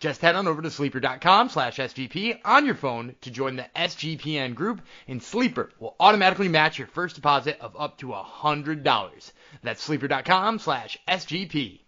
[0.00, 4.54] Just head on over to sleeper.com slash SGP on your phone to join the SGPN
[4.54, 9.32] group, and Sleeper will automatically match your first deposit of up to $100.
[9.62, 11.80] That's sleeper.com slash SGP.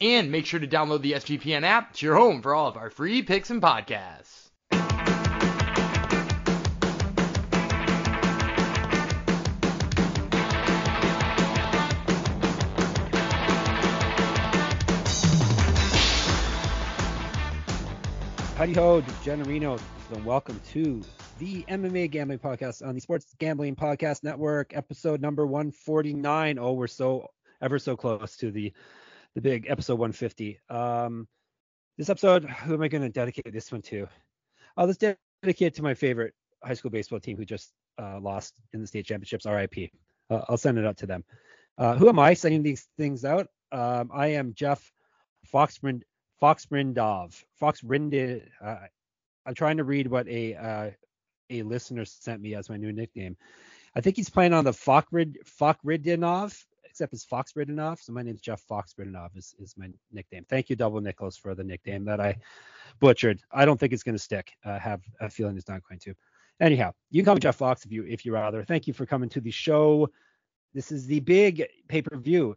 [0.00, 1.94] And make sure to download the SGPN app.
[1.94, 4.37] to your home for all of our free picks and podcasts.
[18.58, 19.80] Howdy ho, Generino,
[20.12, 21.00] and welcome to
[21.38, 26.58] the MMA Gambling Podcast on the Sports Gambling Podcast Network, episode number 149.
[26.58, 27.28] Oh, we're so
[27.62, 28.72] ever so close to the
[29.36, 30.58] the big episode 150.
[30.68, 31.28] Um,
[31.98, 34.08] this episode, who am I going to dedicate this one to?
[34.76, 35.04] I'll just
[35.44, 39.06] dedicate to my favorite high school baseball team who just uh, lost in the state
[39.06, 39.46] championships.
[39.46, 39.92] RIP.
[40.28, 41.22] Uh, I'll send it out to them.
[41.78, 43.46] Uh, who am I sending these things out?
[43.70, 44.92] Um, I am Jeff
[45.54, 46.02] Foxman
[46.40, 47.42] Fox Brindov.
[47.54, 48.42] Fox Brindov.
[48.62, 48.76] Uh,
[49.46, 50.90] I'm trying to read what a uh,
[51.50, 53.36] a listener sent me as my new nickname.
[53.94, 58.00] I think he's playing on the Fokrid Fokridinov, except it's Fox Ridinov.
[58.00, 60.44] So my name's Jeff Fox Ridinov is, is my nickname.
[60.48, 62.36] Thank you, Double Nicholas, for the nickname that I
[63.00, 63.40] butchered.
[63.50, 64.52] I don't think it's going to stick.
[64.64, 66.14] I have a feeling it's not going to.
[66.60, 68.64] Anyhow, you can call me Jeff Fox if you if you rather.
[68.64, 70.08] Thank you for coming to the show.
[70.74, 72.54] This is the big pay-per-view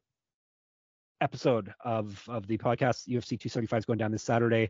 [1.21, 3.07] episode of of the podcast.
[3.07, 4.69] UFC 275 is going down this Saturday.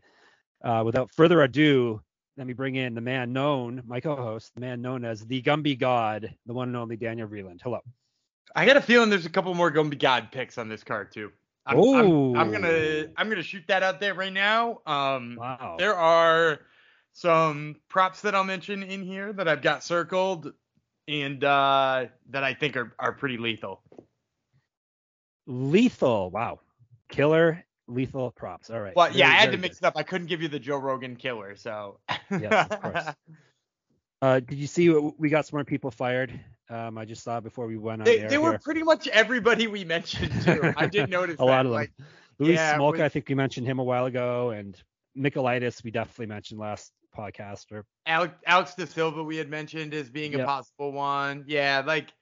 [0.64, 2.02] Uh, without further ado,
[2.38, 5.78] let me bring in the man known, my co-host, the man known as the Gumby
[5.78, 7.62] God, the one and only Daniel Vreeland.
[7.64, 7.80] Hello.
[8.56, 11.32] I got a feeling there's a couple more Gumby God picks on this card too.
[11.66, 14.82] I'm, I'm, I'm, gonna I'm gonna shoot that out there right now.
[14.86, 15.76] Um, wow.
[15.78, 16.60] There are
[17.14, 20.54] some props that I'll mention in here that I've got circled
[21.08, 23.82] and uh, that I think are, are pretty lethal.
[25.48, 26.30] Lethal.
[26.30, 26.60] Wow.
[27.10, 28.70] Killer lethal props.
[28.70, 28.96] All right.
[28.96, 29.86] Well, very, yeah, I had to mix good.
[29.86, 29.94] it up.
[29.98, 32.00] I couldn't give you the Joe Rogan killer, so.
[32.32, 33.04] yes, of course.
[34.24, 36.40] Uh, did you see we got some more people fired?
[36.70, 38.06] Um, I just saw before we went on.
[38.06, 40.74] They, they were pretty much everybody we mentioned too.
[40.78, 41.46] I did notice a that.
[41.46, 41.74] lot of them.
[41.74, 41.92] Like,
[42.38, 44.80] Louis yeah, Smolka, I think we mentioned him a while ago, and
[45.18, 47.72] Michaelitis we definitely mentioned last podcast.
[47.72, 50.42] Or Alex, Alex De Silva we had mentioned as being yep.
[50.42, 51.44] a possible one.
[51.48, 52.14] Yeah, like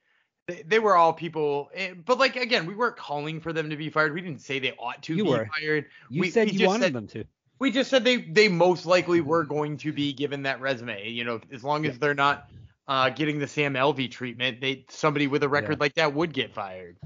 [0.50, 3.76] they, they were all people, eh, but like again, we weren't calling for them to
[3.76, 4.12] be fired.
[4.12, 5.48] We didn't say they ought to you be were.
[5.58, 5.86] fired.
[6.08, 7.24] You we, said we you wanted said, them to.
[7.58, 11.08] We just said they they most likely were going to be given that resume.
[11.08, 12.50] You know, as long as they're not
[12.88, 15.80] uh, getting the Sam Alvey treatment, they somebody with a record yeah.
[15.80, 16.98] like that would get fired.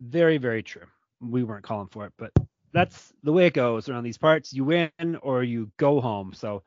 [0.00, 0.86] Very very true.
[1.20, 2.32] We weren't calling for it, but
[2.72, 4.52] that's the way it goes around these parts.
[4.52, 4.90] You win
[5.22, 6.32] or you go home.
[6.34, 6.62] So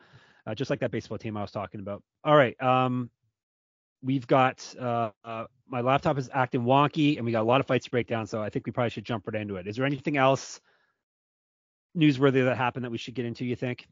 [0.47, 2.01] uh, just like that baseball team I was talking about.
[2.23, 2.59] All right.
[2.61, 3.09] Um,
[4.01, 7.67] we've got uh, uh, my laptop is acting wonky, and we got a lot of
[7.67, 8.27] fights to break down.
[8.27, 9.67] So I think we probably should jump right into it.
[9.67, 10.59] Is there anything else
[11.97, 13.45] newsworthy that happened that we should get into?
[13.45, 13.87] You think?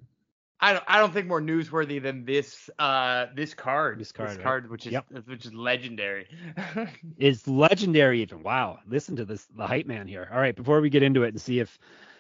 [0.59, 4.37] I don't, I don't think more newsworthy than this uh this card this card this
[4.37, 4.43] right?
[4.43, 5.05] card which is yep.
[5.25, 6.27] which is legendary
[7.17, 10.89] is legendary even wow listen to this the hype man here all right before we
[10.89, 11.77] get into it and see if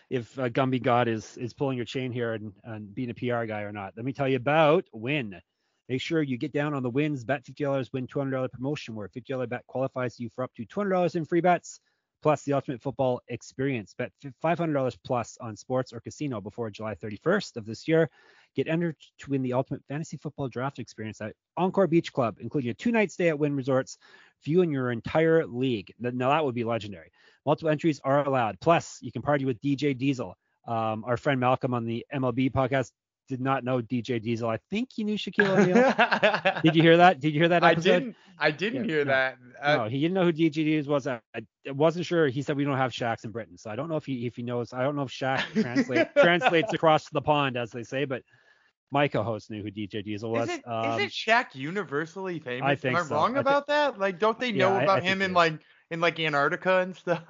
[0.09, 3.45] if uh, Gumby God is is pulling your chain here and, and being a PR
[3.45, 5.41] guy or not let me tell you about Wynn
[5.89, 7.23] Make sure you get down on the wins.
[7.23, 11.25] Bet $50, win $200 promotion where $50 bet qualifies you for up to $200 in
[11.25, 11.79] free bets
[12.23, 13.93] plus the ultimate football experience.
[13.97, 14.11] Bet
[14.43, 18.09] $500 plus on sports or casino before July 31st of this year.
[18.55, 22.71] Get entered to win the ultimate fantasy football draft experience at Encore Beach Club, including
[22.71, 23.97] a two-night stay at Wynn Resorts
[24.47, 25.93] you and your entire league.
[25.99, 27.11] Now that would be legendary.
[27.45, 28.59] Multiple entries are allowed.
[28.59, 30.35] Plus, you can party with DJ Diesel.
[30.67, 32.91] Um, our friend Malcolm on the MLB podcast
[33.27, 34.49] did not know DJ Diesel.
[34.49, 36.61] I think he knew Shaquille O'Neal.
[36.63, 37.19] did you hear that?
[37.19, 37.89] Did you hear that episode?
[37.89, 38.15] I didn't.
[38.37, 39.37] I didn't yeah, hear no, that.
[39.61, 41.07] Uh, no, he didn't know who DJ Diesel was.
[41.07, 42.27] I, I, wasn't sure.
[42.27, 44.35] He said we don't have Shaqs in Britain, so I don't know if he if
[44.35, 44.73] he knows.
[44.73, 48.23] I don't know if Shaq translate, translates across the pond, as they say, but
[48.91, 50.49] my co-host knew who DJ Diesel was.
[50.49, 52.67] Is it, um, is it Shaq universally famous?
[52.67, 53.15] I think Am I so.
[53.15, 53.99] wrong I about that?
[53.99, 55.59] Like, don't they know yeah, about I, him in like
[55.91, 57.23] in like Antarctica and stuff?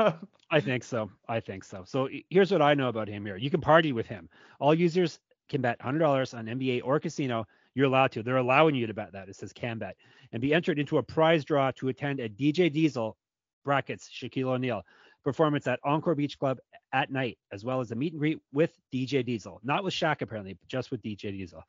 [0.51, 1.09] I think so.
[1.27, 1.83] I think so.
[1.85, 3.37] So here's what I know about him here.
[3.37, 4.29] You can party with him.
[4.59, 5.19] All users
[5.49, 7.45] can bet $100 on NBA or casino.
[7.73, 8.23] You're allowed to.
[8.23, 9.29] They're allowing you to bet that.
[9.29, 9.95] It says can bet
[10.31, 13.17] and be entered into a prize draw to attend a DJ Diesel
[13.63, 14.83] brackets Shaquille O'Neal
[15.25, 16.59] performance at Encore Beach Club
[16.93, 19.59] at night, as well as a meet and greet with DJ Diesel.
[19.63, 21.63] Not with Shaq apparently, but just with DJ Diesel.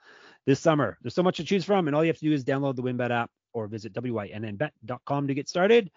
[0.44, 2.44] This summer, there's so much to choose from, and all you have to do is
[2.44, 5.90] download the WynnBet app or visit wynnbet.com to get started.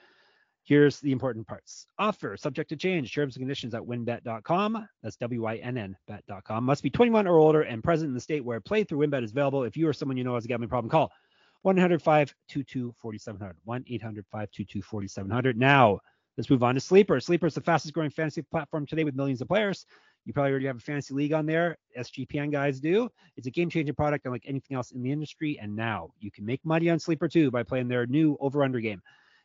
[0.63, 1.87] Here's the important parts.
[1.97, 3.13] Offer subject to change.
[3.13, 4.87] Terms and conditions at wynnbet.com.
[5.01, 6.63] That's W-Y-N-N bet.com.
[6.63, 9.31] Must be 21 or older and present in the state where play through WynnBet is
[9.31, 9.63] available.
[9.63, 11.11] If you or someone you know has a gambling problem, call
[11.65, 13.53] 1-800-522-4700.
[13.67, 15.55] 1-800-522-4700.
[15.55, 15.99] Now,
[16.37, 17.19] let's move on to Sleeper.
[17.19, 19.85] Sleeper is the fastest growing fantasy platform today with millions of players.
[20.25, 21.77] You probably already have a fantasy league on there.
[21.97, 23.09] SGPN guys do.
[23.35, 25.57] It's a game changing product unlike anything else in the industry.
[25.59, 28.79] And now you can make money on Sleeper too by playing their new over under
[28.79, 29.01] game.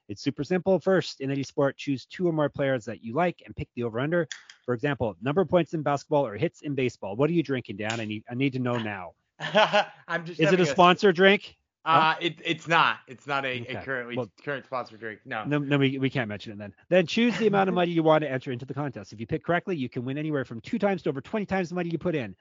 [0.09, 0.79] It's super simple.
[0.79, 3.85] First, in any sport, choose two or more players that you like and pick the
[3.85, 4.29] over under.
[4.65, 7.17] For example, number of points in basketball or hits in baseball.
[7.17, 8.01] What are you drinking, Dan?
[8.01, 9.13] I need I need to know now.
[10.09, 10.41] I'm just.
[10.41, 11.57] Is it having a sponsor drink?
[11.87, 13.01] Uh, it, it's not.
[13.07, 13.75] It's not a, Okay.
[13.75, 15.21] a currently Well- current sponsor drink.
[15.27, 15.45] No.
[15.45, 16.73] No, no, we, we can't mention it then.
[16.89, 19.13] Then choose the amount of money you want to enter into the contest.
[19.13, 21.69] If you pick correctly, you can win anywhere from two times to over 20 times
[21.69, 22.35] the money you put in.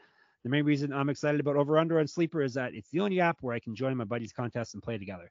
[0.45, 3.19] The main reason I'm excited about Over Under on Sleeper is that it's the only
[3.19, 5.29] app where I can join my buddies' contests and play together.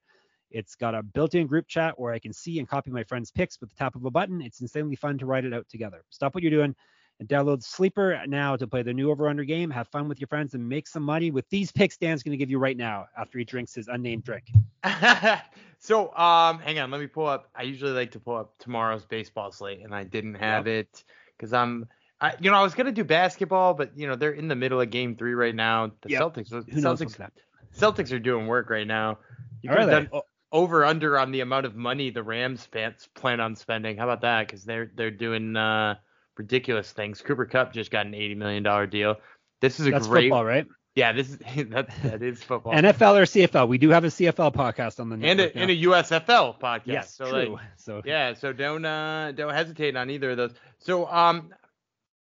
[0.52, 3.60] It's got a built-in group chat where I can see and copy my friends' picks
[3.60, 4.40] with the tap of a button.
[4.40, 6.04] It's insanely fun to write it out together.
[6.10, 6.74] Stop what you're doing
[7.20, 9.70] and download Sleeper now to play the new Over Under game.
[9.70, 12.36] Have fun with your friends and make some money with these picks Dan's going to
[12.36, 14.44] give you right now after he drinks his unnamed drink.
[15.78, 16.90] so um, hang on.
[16.90, 17.48] Let me pull up.
[17.54, 21.04] I usually like to pull up tomorrow's baseball slate, and I didn't have it
[21.36, 21.86] because I'm.
[22.20, 24.80] I, you know, I was gonna do basketball, but you know they're in the middle
[24.80, 25.92] of Game Three right now.
[26.02, 26.22] The Yep.
[26.22, 27.18] Celtics, Who Celtics.
[27.76, 29.18] Celtics are doing work right now.
[29.62, 30.22] You done o-
[30.52, 33.96] over under on the amount of money the Rams span, plan on spending.
[33.96, 34.46] How about that?
[34.46, 35.96] Because they're they're doing uh,
[36.36, 37.22] ridiculous things.
[37.22, 39.16] Cooper Kupp just got an eighty million dollar deal.
[39.60, 40.24] This is a That's great.
[40.24, 40.66] football, right?
[40.94, 41.38] Yeah, this is
[41.70, 42.74] that that is football.
[42.74, 43.66] NFL or CFL?
[43.68, 45.50] We do have a CFL podcast on the and a, now.
[45.54, 46.82] and a USFL podcast.
[46.86, 47.54] yes, so true.
[47.54, 50.52] like, so yeah, so don't uh don't hesitate on either of those.
[50.80, 51.50] So um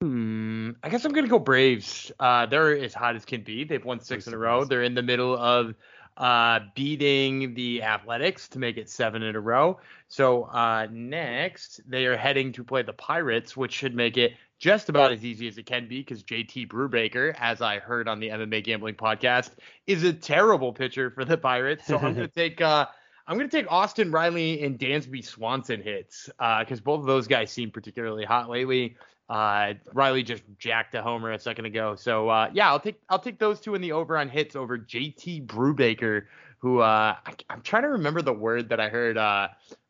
[0.00, 2.10] hmm, I guess I'm gonna go Braves.
[2.18, 3.64] Uh they're as hot as can be.
[3.64, 4.64] They've won six in a row.
[4.64, 5.74] They're in the middle of
[6.16, 9.78] uh beating the Athletics to make it seven in a row.
[10.08, 14.88] So uh next they are heading to play the Pirates, which should make it just
[14.88, 18.28] about as easy as it can be because JT Brubaker, as I heard on the
[18.28, 19.50] MMA gambling podcast,
[19.86, 21.86] is a terrible pitcher for the Pirates.
[21.86, 22.86] So I'm gonna take uh
[23.28, 27.26] I'm going to take Austin Riley and Dansby Swanson hits Uh because both of those
[27.26, 28.96] guys seem particularly hot lately.
[29.28, 33.18] Uh, Riley just jacked a homer a second ago, so uh, yeah, I'll take I'll
[33.18, 36.26] take those two in the over on hits over JT Brubaker,
[36.58, 39.48] who uh, I, I'm trying to remember the word that I heard uh,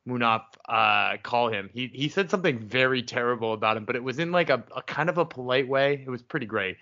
[0.09, 1.69] Munaf uh, call him.
[1.75, 4.81] He he said something very terrible about him, but it was in like a, a
[4.83, 6.03] kind of a polite way.
[6.07, 6.79] It was pretty great.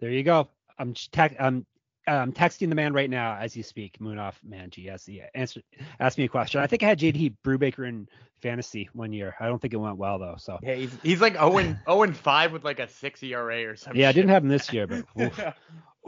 [0.00, 0.48] there you go.
[0.78, 1.64] I'm ch- tec- I'm
[2.06, 3.98] I'm texting the man right now as you speak.
[4.00, 4.84] Munaf Manji.
[4.84, 5.62] Yes, he answered
[6.00, 6.60] asked me a question.
[6.60, 8.08] I think I had JT Brubaker in
[8.40, 9.34] fantasy one year.
[9.38, 10.34] I don't think it went well though.
[10.38, 13.70] So Yeah, he's, he's like 0 and 0 and 5 with like a 6 ERA
[13.70, 14.00] or something.
[14.00, 15.40] yeah, I didn't have him this year, but oof.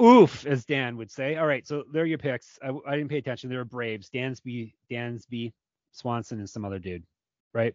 [0.03, 1.37] oof, as Dan would say.
[1.37, 2.59] All right, so there are your picks.
[2.63, 3.51] I, I didn't pay attention.
[3.51, 5.53] They were Braves, Dansby, Dansby,
[5.93, 7.05] Swanson, and some other dude,
[7.53, 7.75] right?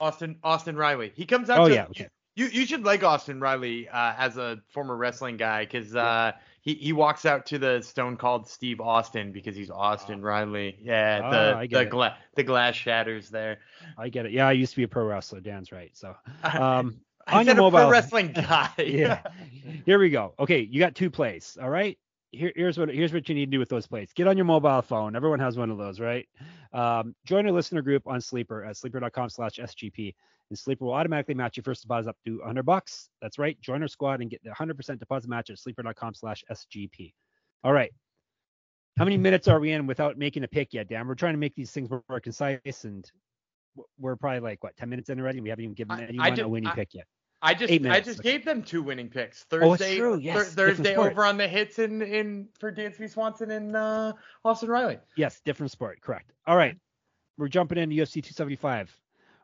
[0.00, 1.12] Austin Austin Riley.
[1.14, 1.58] He comes out.
[1.58, 2.08] Oh to, yeah, okay.
[2.38, 6.32] You you should like Austin Riley uh, as a former wrestling guy because uh,
[6.62, 10.78] he he walks out to the Stone Cold Steve Austin because he's Austin Riley.
[10.80, 13.58] Yeah, Ah, the get the gla- the glass shatters there.
[13.98, 14.32] I get it.
[14.32, 15.40] Yeah, I used to be a pro wrestler.
[15.40, 15.90] Dan's right.
[15.96, 16.14] So
[16.44, 18.70] um, I on your a pro mobile- wrestling guy.
[18.78, 19.22] yeah.
[19.84, 20.34] Here we go.
[20.38, 21.58] Okay, you got two plays.
[21.60, 21.98] All right.
[22.30, 24.12] Here, here's what here's what you need to do with those plates.
[24.12, 25.16] Get on your mobile phone.
[25.16, 26.28] Everyone has one of those, right?
[26.74, 30.14] Um, join our listener group on Sleeper at sleeper.com/sgp,
[30.50, 33.08] and Sleeper will automatically match your first deposit up to 100 bucks.
[33.22, 33.58] That's right.
[33.62, 37.14] Join our squad and get the 100% deposit match at sleeper.com/sgp.
[37.64, 37.92] All right.
[38.98, 41.06] How many minutes are we in without making a pick yet, Dan?
[41.08, 43.10] We're trying to make these things more, more concise, and
[43.96, 45.38] we're probably like what 10 minutes in already.
[45.38, 47.06] and We haven't even given I- I anyone did- a winning I- pick yet.
[47.40, 49.46] I just Eight I just gave them two winning picks.
[49.52, 53.76] Oh, Thursday true, yes, Thursday over on the hits in in for Dansby Swanson and
[53.76, 54.12] uh,
[54.44, 54.98] Austin Riley.
[55.16, 56.00] Yes, different sport.
[56.00, 56.32] Correct.
[56.46, 56.76] All right.
[57.36, 58.96] We're jumping into UFC 275.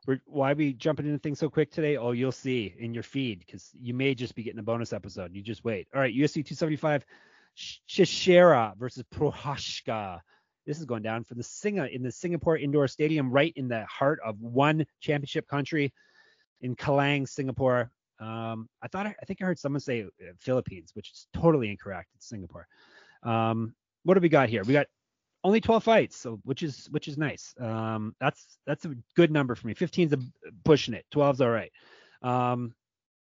[0.06, 1.96] We're, why are we jumping into things so quick today?
[1.96, 5.32] Oh, you'll see in your feed because you may just be getting a bonus episode.
[5.32, 5.86] You just wait.
[5.94, 6.12] All right.
[6.12, 7.06] UFC 275,
[7.54, 10.18] Sh- Teixeira versus Prochazka.
[10.66, 13.84] This is going down for the Singa in the Singapore Indoor Stadium, right in the
[13.84, 15.92] heart of one championship country
[16.64, 17.90] in Kallang, Singapore.
[18.18, 22.08] Um, I thought I, think I heard someone say uh, Philippines, which is totally incorrect.
[22.16, 22.66] It's Singapore.
[23.22, 24.64] Um, what do we got here?
[24.64, 24.86] We got
[25.44, 27.54] only 12 fights, so which is which is nice.
[27.60, 29.74] Um, that's that's a good number for me.
[29.74, 30.18] 15's a,
[30.64, 31.04] pushing it.
[31.14, 31.70] 12's all right.
[32.22, 32.74] Um,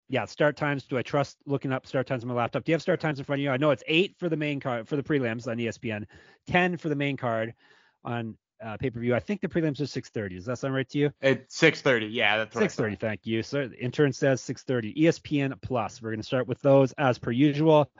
[0.08, 0.84] yeah, start times.
[0.84, 2.64] Do I trust looking up start times on my laptop?
[2.64, 3.50] Do you have start times in front of you?
[3.50, 6.04] I know it's eight for the main card for the prelims on ESPN,
[6.48, 7.54] 10 for the main card
[8.04, 9.14] on uh, pay per view.
[9.14, 10.36] I think the prelims are 6:30.
[10.36, 11.10] Does that sound right to you?
[11.20, 12.08] It's 6:30.
[12.12, 12.62] Yeah, that's thought.
[12.62, 12.98] 6:30.
[12.98, 13.42] Thank you.
[13.42, 14.96] So the intern says 6:30.
[14.96, 16.00] ESPN Plus.
[16.00, 17.90] We're going to start with those as per usual.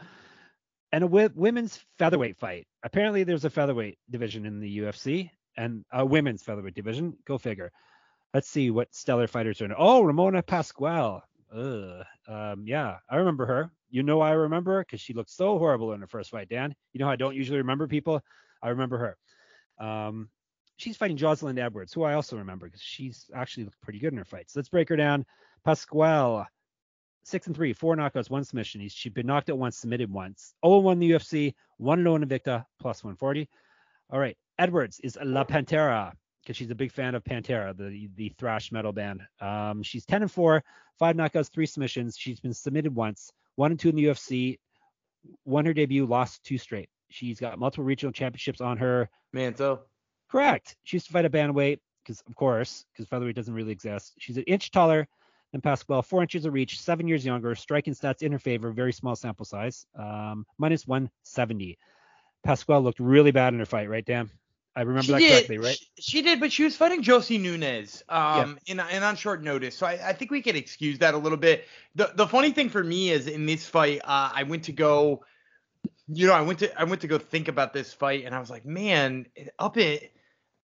[0.92, 2.66] And a women's featherweight fight.
[2.83, 7.16] Apparently, there's a featherweight division in the UFC and a women's featherweight division.
[7.26, 7.73] Go figure.
[8.35, 9.75] let's see what stellar fighters are in.
[9.76, 11.23] Oh, Ramona Pasquale.
[11.54, 12.04] Ugh.
[12.28, 13.71] Um, yeah, I remember her.
[13.90, 16.75] You know I remember her because she looked so horrible in her first fight, Dan.
[16.92, 18.23] You know I don't usually remember people.
[18.62, 19.16] I remember
[19.78, 19.87] her.
[19.87, 20.28] Um,
[20.76, 24.19] she's fighting Jocelyn Edwards, who I also remember because she's actually looked pretty good in
[24.19, 24.57] her fights.
[24.57, 25.25] Let's break her down.
[25.64, 26.45] Pasquale,
[27.25, 28.81] six and three, four knockouts, one submission.
[28.81, 30.55] He's, she's been knocked out once, submitted once.
[30.64, 33.49] 0 1 in the UFC, 1 0 Invicta, plus 140.
[34.11, 34.37] All right.
[34.59, 36.12] Edwards is La Pantera
[36.43, 39.23] because she's a big fan of Pantera, the the thrash metal band.
[39.41, 40.62] Um, she's 10 and 4,
[40.99, 42.17] five knockouts, three submissions.
[42.19, 44.59] She's been submitted once, one and two in the UFC,
[45.45, 46.88] won her debut, lost two straight.
[47.11, 49.09] She's got multiple regional championships on her.
[49.35, 49.81] Manzo.
[50.33, 50.77] Correct.
[50.85, 54.15] She used to fight a bantamweight because, of course, because featherweight doesn't really exist.
[54.19, 55.07] She's an inch taller
[55.53, 58.95] than Pasquale, four inches of reach, seven years younger, striking stats in her favor, very
[58.95, 61.77] small sample size, um, minus 170.
[62.43, 64.31] Pasquale looked really bad in her fight, right, Dan?
[64.75, 65.31] I remember she that did.
[65.31, 65.77] correctly, right?
[65.77, 68.73] She, she, did, but she was fighting Josie Nunez, um, yeah.
[68.73, 69.77] and, and on short notice.
[69.77, 71.67] So I, I, think we can excuse that a little bit.
[71.95, 75.27] The the funny thing for me is in this fight, uh, I went to go,
[76.09, 78.41] you know, I went to I went to go think about this fight, and I
[78.41, 79.27] was like, man,
[79.59, 80.05] up at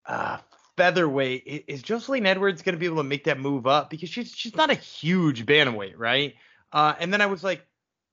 [0.08, 0.38] uh,
[0.76, 4.32] featherweight, is Jocelyn Edwards going to be able to make that move up because she's
[4.32, 6.34] she's not a huge bantamweight, right?
[6.72, 7.66] Uh, and then I was like,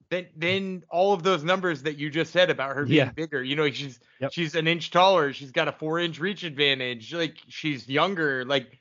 [0.10, 3.12] then then all of those numbers that you just said about her being yeah.
[3.12, 4.34] bigger, you know, she's yep.
[4.34, 8.80] she's an inch taller, she's got a four inch reach advantage, like she's younger, like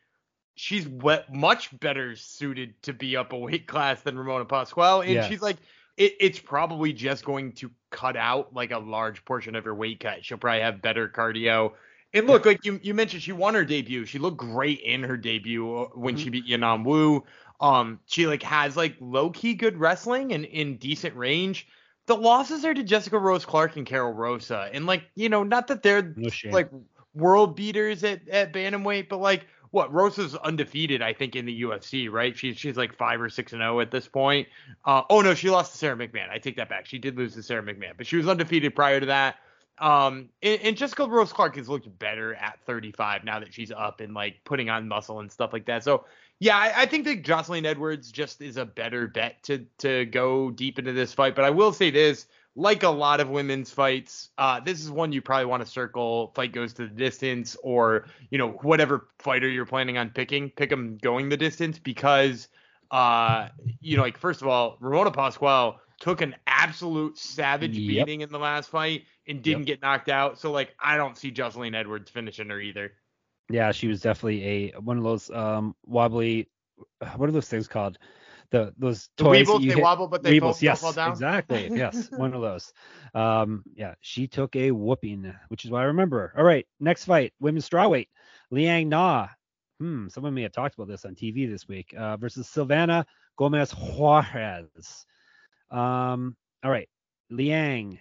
[0.57, 5.15] she's wet, much better suited to be up a weight class than Ramona Pasquale, and
[5.15, 5.29] yeah.
[5.29, 5.57] she's like.
[5.97, 10.01] It, it's probably just going to cut out like a large portion of her weight
[10.01, 10.25] cut.
[10.25, 11.75] She'll probably have better cardio.
[12.15, 14.07] And look, like you, you mentioned, she won her debut.
[14.07, 16.23] She looked great in her debut uh, when mm-hmm.
[16.23, 17.25] she beat Yanan Wu.
[17.61, 21.67] Um, she like has like low key good wrestling and in decent range.
[22.07, 25.69] The losses are to Jessica Rose Clark and Karol Rosa, and like you know, not
[25.69, 26.69] that they're no like
[27.15, 32.11] world beaters at at bantamweight, but like what Rosa's undefeated, I think, in the UFC,
[32.11, 32.37] right?
[32.37, 34.47] She's she's like five or six and zero at this point.
[34.85, 36.31] Uh, oh no, she lost to Sara McMann.
[36.31, 36.87] I take that back.
[36.87, 39.37] She did lose to Sara McMann, but she was undefeated prior to that.
[39.79, 44.01] Um, and, and Jessica Rose Clark has looked better at 35 now that she's up
[44.01, 45.83] and like putting on muscle and stuff like that.
[45.83, 46.05] So
[46.39, 50.51] yeah, I, I, think that Jocelyn Edwards just is a better bet to to go
[50.51, 51.35] deep into this fight.
[51.35, 52.27] But I will say this,
[52.57, 56.33] like a lot of women's fights, uh, this is one you probably want to circle.
[56.35, 60.71] Fight goes to the distance, or you know whatever fighter you're planning on picking, pick
[60.71, 62.49] them going the distance because,
[62.91, 63.49] uh,
[63.81, 68.07] you know, like first of all, Ramona Pasquale took an absolute savage yep.
[68.07, 69.67] beating in the last fight and didn't yep.
[69.67, 70.39] get knocked out.
[70.39, 72.93] So like I don't see Jocelyn Edwards finishing her either.
[73.51, 76.49] Yeah, she was definitely a one of those um wobbly
[77.17, 77.99] what are those things called?
[78.51, 81.11] The those the toys Weebles, they hit, wobble but they Weebles, fall, yes, fall down.
[81.11, 81.71] Exactly.
[81.73, 82.73] Yes, one of those.
[83.15, 86.35] Um yeah, she took a whooping, which is why I remember her.
[86.39, 88.09] All right, next fight, women's strawweight.
[88.51, 89.29] Liang Na.
[89.81, 91.93] Hmm, someone may have talked about this on TV this week.
[91.99, 93.05] Uh, versus Silvana
[93.37, 95.05] Gomez Juarez.
[95.71, 96.89] Um, all right.
[97.31, 97.99] Liang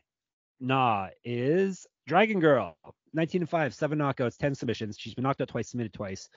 [0.63, 2.77] Na is Dragon Girl.
[3.13, 4.97] 19 and 5, seven knockouts, 10 submissions.
[4.97, 6.29] She's been knocked out twice, submitted twice.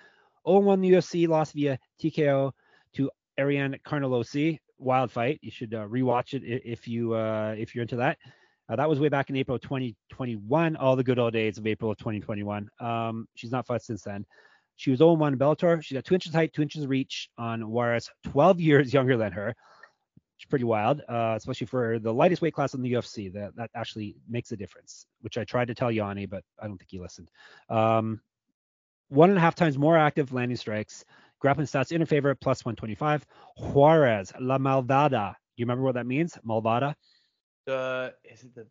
[0.47, 2.51] 0 1 the UFC, lost via TKO
[2.95, 4.59] to Ariane Carnelossi.
[4.79, 5.39] Wild fight.
[5.43, 8.19] You should uh, rewatch it if you uh, if you're into that.
[8.69, 11.93] Uh, that was way back in April 2021, all the good old days of April
[11.93, 12.69] of 2021.
[12.81, 14.27] Um, she's not fought since then.
[14.75, 15.83] She was 0 1 in Bellator.
[15.83, 19.55] She's got two inches height, two inches reach on Juarez, 12 years younger than her.
[20.37, 23.33] It's pretty wild, uh, especially for the lightest weight class in the UFC.
[23.33, 26.77] That that actually makes a difference, which I tried to tell Yanni, but I don't
[26.77, 27.31] think he listened.
[27.71, 28.21] Um,
[29.09, 31.05] one and a half times more active landing strikes.
[31.39, 33.27] Grappling stats in her favor, plus 125.
[33.59, 35.35] Juarez, La Malvada.
[35.57, 36.37] You remember what that means?
[36.47, 36.95] Malvada?
[37.67, 38.67] The is it the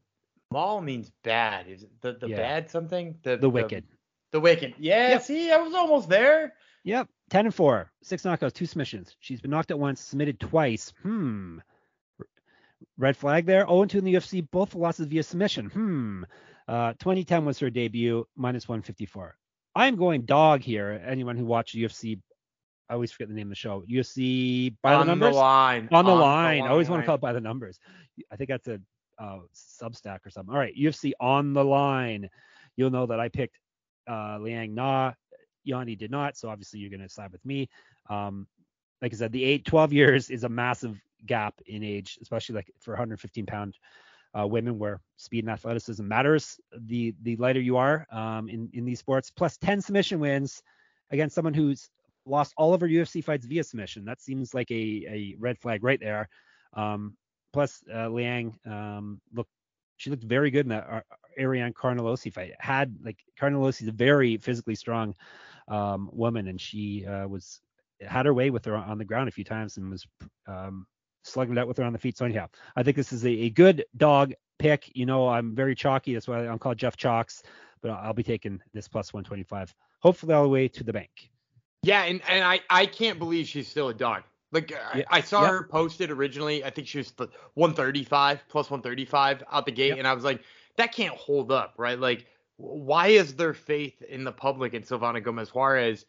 [0.51, 1.67] mal means bad?
[1.67, 2.37] Is it the the Yeah.
[2.37, 3.17] bad something?
[3.23, 3.85] The The Wicked.
[4.31, 4.75] The, wicked.
[4.77, 5.09] Yeah.
[5.11, 5.21] Yep.
[5.23, 6.53] See, I was almost there.
[6.85, 7.09] Yep.
[7.31, 7.91] 10 and 4.
[8.03, 9.15] Six knockouts, two submissions.
[9.19, 10.93] She's been knocked out once, submitted twice.
[11.01, 11.57] Hmm.
[12.97, 13.65] Red flag there.
[13.65, 15.65] 0 2 in the UFC, both losses via submission.
[15.65, 16.23] Hmm.
[16.67, 19.35] Uh, 2010 was her debut, minus 154.
[19.75, 21.03] I'm going dog here.
[21.05, 22.19] Anyone who watched UFC,
[22.87, 23.83] I always forget the name of the show.
[23.91, 25.35] UFC by on the numbers?
[25.35, 25.89] line.
[25.91, 26.63] on the line.
[26.63, 27.79] I always want to call it by the numbers.
[28.31, 28.79] I think that's a
[29.19, 30.53] uh, Substack or something.
[30.53, 32.29] All right, UFC on the line.
[32.77, 33.57] You'll know that I picked
[34.09, 35.13] uh, Liang Na.
[35.65, 37.69] Yanni did not, so obviously you're going to side with me.
[38.09, 38.47] Um,
[39.01, 42.71] like I said, the eight 12 years is a massive gap in age, especially like
[42.79, 43.77] for 115 pound
[44.39, 46.59] uh, women where speed and athleticism matters.
[46.87, 50.61] The the lighter you are um, in in these sports, plus 10 submission wins
[51.11, 51.89] against someone who's
[52.25, 54.05] lost all of her UFC fights via submission.
[54.05, 56.27] That seems like a a red flag right there.
[56.73, 57.15] Um,
[57.53, 59.51] plus uh, Liang um, looked
[59.97, 61.01] she looked very good in that uh,
[61.39, 62.51] Ariane Carnelossi fight.
[62.59, 65.15] Had like Carnelossi is a very physically strong
[65.67, 67.61] um, woman, and she uh, was
[68.01, 70.05] had her way with her on the ground a few times and was
[70.47, 70.85] um,
[71.23, 72.17] slugging it out with her on the feet.
[72.17, 74.91] So anyhow, I think this is a, a good dog pick.
[74.95, 76.13] You know, I'm very chalky.
[76.13, 77.43] That's why I'm called Jeff Chalks,
[77.81, 81.31] but I'll be taking this plus 125, hopefully all the way to the bank.
[81.83, 84.23] Yeah, and, and I, I can't believe she's still a dog.
[84.51, 84.77] Like yeah.
[84.93, 85.51] I, I, saw yep.
[85.51, 86.63] her posted originally.
[86.63, 87.13] I think she was
[87.55, 90.41] 135 plus 135 out the gate, and I was like,
[90.77, 91.99] that can't hold up, right?
[91.99, 92.25] Like,
[92.57, 96.05] why is there faith in the public in Silvana Gomez Juarez?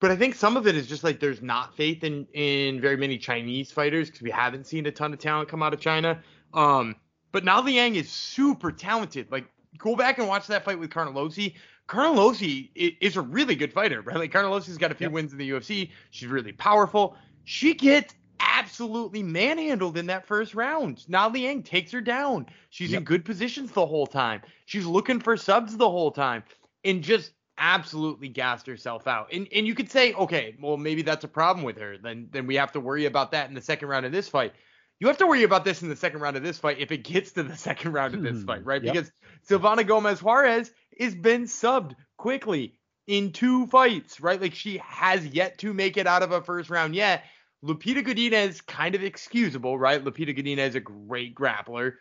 [0.00, 2.96] But I think some of it is just like there's not faith in in very
[2.96, 6.22] many Chinese fighters because we haven't seen a ton of talent come out of China.
[6.52, 6.96] Um,
[7.32, 9.30] but now Liang is super talented.
[9.30, 9.46] Like,
[9.78, 11.54] go back and watch that fight with Carnelossi.
[11.88, 14.16] Carnelossi is a really good fighter, right?
[14.16, 15.12] Like Carnelossi's got a few yep.
[15.12, 15.90] wins in the UFC.
[16.10, 17.16] She's really powerful.
[17.44, 21.08] She gets absolutely manhandled in that first round.
[21.08, 22.46] Na Liang takes her down.
[22.70, 22.98] She's yep.
[22.98, 24.42] in good positions the whole time.
[24.66, 26.42] She's looking for subs the whole time
[26.84, 29.32] and just absolutely gassed herself out.
[29.32, 31.96] And and you could say, okay, well maybe that's a problem with her.
[31.98, 34.52] Then then we have to worry about that in the second round of this fight.
[34.98, 37.04] You have to worry about this in the second round of this fight if it
[37.04, 38.68] gets to the second round of this fight, hmm.
[38.68, 38.82] right?
[38.82, 38.94] Yep.
[38.94, 39.12] Because
[39.48, 44.40] Silvana Gomez Juarez has been subbed quickly in two fights, right?
[44.40, 47.24] Like she has yet to make it out of a first round yet.
[47.66, 50.02] Lupita Godinez kind of excusable, right?
[50.02, 51.94] Lupita Godinez is a great grappler.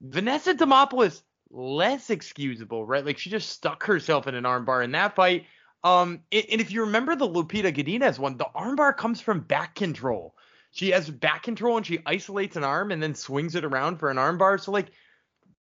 [0.00, 3.04] Vanessa Demopoulos less excusable, right?
[3.04, 5.44] Like she just stuck herself in an armbar in that fight.
[5.84, 9.74] Um, and, and if you remember the Lupita Godinez one, the armbar comes from back
[9.74, 10.34] control.
[10.72, 14.10] She has back control and she isolates an arm and then swings it around for
[14.10, 14.60] an armbar.
[14.60, 14.88] So like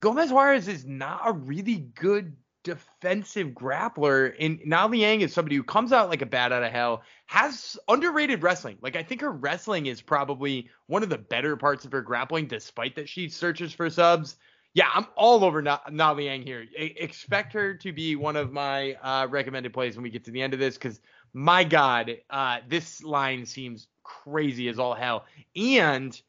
[0.01, 2.37] Gomez Juarez is not a really good
[2.67, 4.35] defensive grappler.
[4.41, 7.79] And Na Liang is somebody who comes out like a bat out of hell, has
[7.87, 8.77] underrated wrestling.
[8.83, 12.49] Like I think her wrestling is probably one of the better parts of her grappling,
[12.49, 14.37] despite that she searches for subs.
[14.75, 16.67] Yeah, I'm all over Na, Na Liang here.
[16.79, 20.33] I, expect her to be one of my uh, recommended plays when we get to
[20.33, 21.01] the end of this, because
[21.33, 25.25] my God, uh, this line seems crazy as all hell.
[25.55, 26.21] And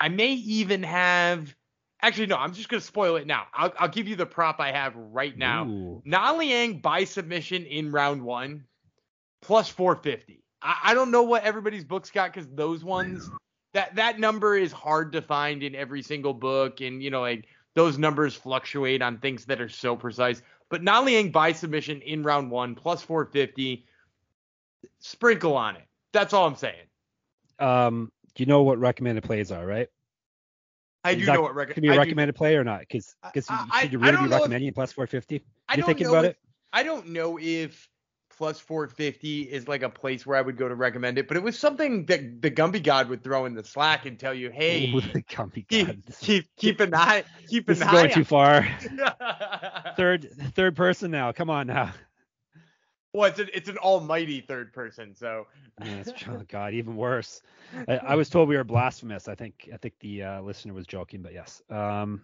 [0.00, 1.54] I may even have
[2.00, 3.46] Actually, no, I'm just going to spoil it now.
[3.52, 5.66] I'll, I'll give you the prop I have right now.
[5.66, 6.02] Ooh.
[6.04, 8.64] Na Liang by submission in round one,
[9.42, 10.42] plus 450.
[10.62, 13.28] I, I don't know what everybody's books got because those ones,
[13.74, 16.80] that, that number is hard to find in every single book.
[16.80, 20.40] And, you know, like those numbers fluctuate on things that are so precise.
[20.70, 23.86] But Na Liang by submission in round one, plus 450.
[25.00, 25.86] Sprinkle on it.
[26.12, 26.86] That's all I'm saying.
[27.58, 29.88] Um, you know what recommended plays are, right?
[31.08, 32.38] I do know what rec- can be a recommended do.
[32.38, 32.80] play or not?
[32.80, 33.46] Because because
[33.80, 35.42] should you really be recommending if, plus 450?
[35.76, 36.38] You thinking about if, it?
[36.72, 37.88] I don't know if
[38.36, 41.42] plus 450 is like a place where I would go to recommend it, but it
[41.42, 44.92] was something that the Gumby God would throw in the Slack and tell you, hey,
[44.92, 46.02] Ooh, the Gumby God.
[46.20, 48.66] Keep, keep, an eye, keep this an is going too far.
[49.96, 51.32] third third person now.
[51.32, 51.92] Come on now.
[53.14, 55.46] Well, it's, a, it's an almighty third person, so.
[55.82, 57.40] yes, oh God, even worse.
[57.88, 59.28] I, I, was told we were blasphemous.
[59.28, 61.62] I think I think the uh, listener was joking, but yes.
[61.70, 62.22] Um,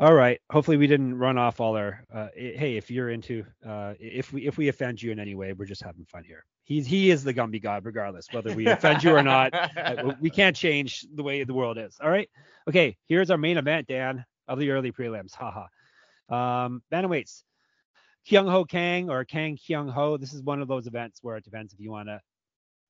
[0.00, 0.40] all right.
[0.50, 2.04] Hopefully we didn't run off all our.
[2.12, 5.52] Uh, hey, if you're into, uh, if we if we offend you in any way,
[5.52, 6.44] we're just having fun here.
[6.62, 9.54] He's he is the Gumby God, regardless whether we offend you or not.
[9.54, 11.96] Uh, we can't change the way the world is.
[12.00, 12.28] All right.
[12.68, 12.96] Okay.
[13.06, 15.34] Here's our main event, Dan, of the early prelims.
[15.34, 15.66] Haha.
[16.28, 17.42] Um, bantamweights.
[18.28, 20.16] Kyung Ho Kang or Kang Kyung Ho.
[20.16, 22.20] This is one of those events where it depends if you want to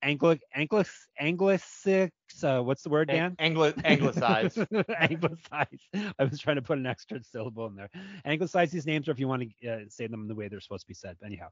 [0.04, 0.88] Anglic, Anglic,
[1.20, 2.10] Anglicic
[2.44, 3.34] uh, what's the word Dan?
[3.38, 4.56] Anglo Anglicize.
[5.00, 5.80] Anglicize.
[6.18, 7.90] I was trying to put an extra syllable in there.
[8.24, 10.82] Anglicize these names or if you want to uh, say them the way they're supposed
[10.82, 11.16] to be said.
[11.20, 11.48] But anyhow.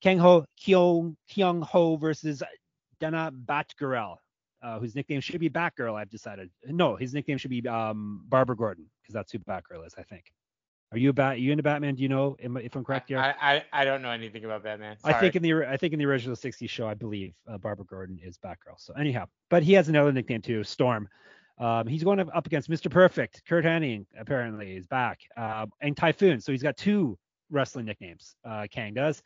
[0.00, 2.42] Kang Ho Kyung Kyung Ho versus
[3.00, 4.16] Dana Batgirl,
[4.62, 6.50] uh, whose nickname should be Batgirl, I've decided.
[6.66, 10.32] No, his nickname should be um, Barbara Gordon, because that's who Batgirl is, I think.
[10.90, 11.34] Are you a bat?
[11.34, 11.96] Are you into Batman?
[11.96, 13.18] Do you know if I'm correct here?
[13.18, 14.98] I, I, I don't know anything about Batman.
[14.98, 15.14] Sorry.
[15.14, 17.84] I think in the I think in the original '60s show, I believe uh, Barbara
[17.84, 18.78] Gordon is Batgirl.
[18.78, 21.08] So anyhow, but he has another nickname too, Storm.
[21.58, 22.90] Um, he's going up against Mr.
[22.90, 23.42] Perfect.
[23.46, 26.40] Curt Hennig apparently is back, uh, and Typhoon.
[26.40, 27.18] So he's got two
[27.50, 28.36] wrestling nicknames.
[28.44, 29.22] Uh, Kang does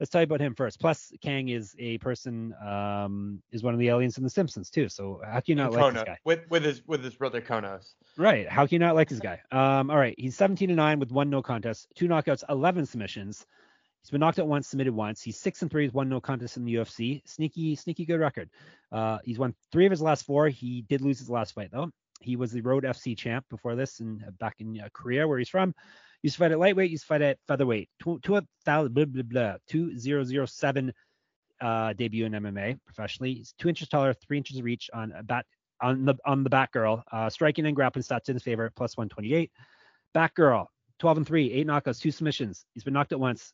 [0.00, 0.80] let's tell you about him first.
[0.80, 4.88] Plus, Kang is a person, um, is one of the aliens in The Simpsons too.
[4.88, 6.18] So how can you not like this guy?
[6.24, 7.94] With with his with his brother Kodos.
[8.16, 8.48] Right.
[8.48, 9.40] How can you not like this guy?
[9.52, 10.14] Um, all right.
[10.18, 13.46] He's 17 and 9 with one no contest, two knockouts, 11 submissions.
[14.02, 15.20] He's been knocked out once, submitted once.
[15.20, 17.22] He's six and three with one no contest in the UFC.
[17.26, 18.48] Sneaky, sneaky good record.
[18.92, 20.48] Uh, he's won three of his last four.
[20.48, 21.90] He did lose his last fight though.
[22.20, 25.48] He was the Road FC champ before this, and back in uh, Korea where he's
[25.48, 25.74] from.
[26.32, 27.88] To fight at lightweight, to fight at featherweight.
[28.02, 30.92] Two, two, blah, blah, blah, 2007
[31.60, 33.34] uh, debut in MMA professionally.
[33.34, 35.46] He's two inches taller, three inches reach on a bat
[35.80, 37.02] on the on the Batgirl.
[37.10, 39.50] Uh, striking and grappling stats in his favor, plus 128.
[40.14, 40.66] Batgirl,
[40.98, 42.64] 12 and 3, eight knockouts, two submissions.
[42.74, 43.52] He's been knocked out once.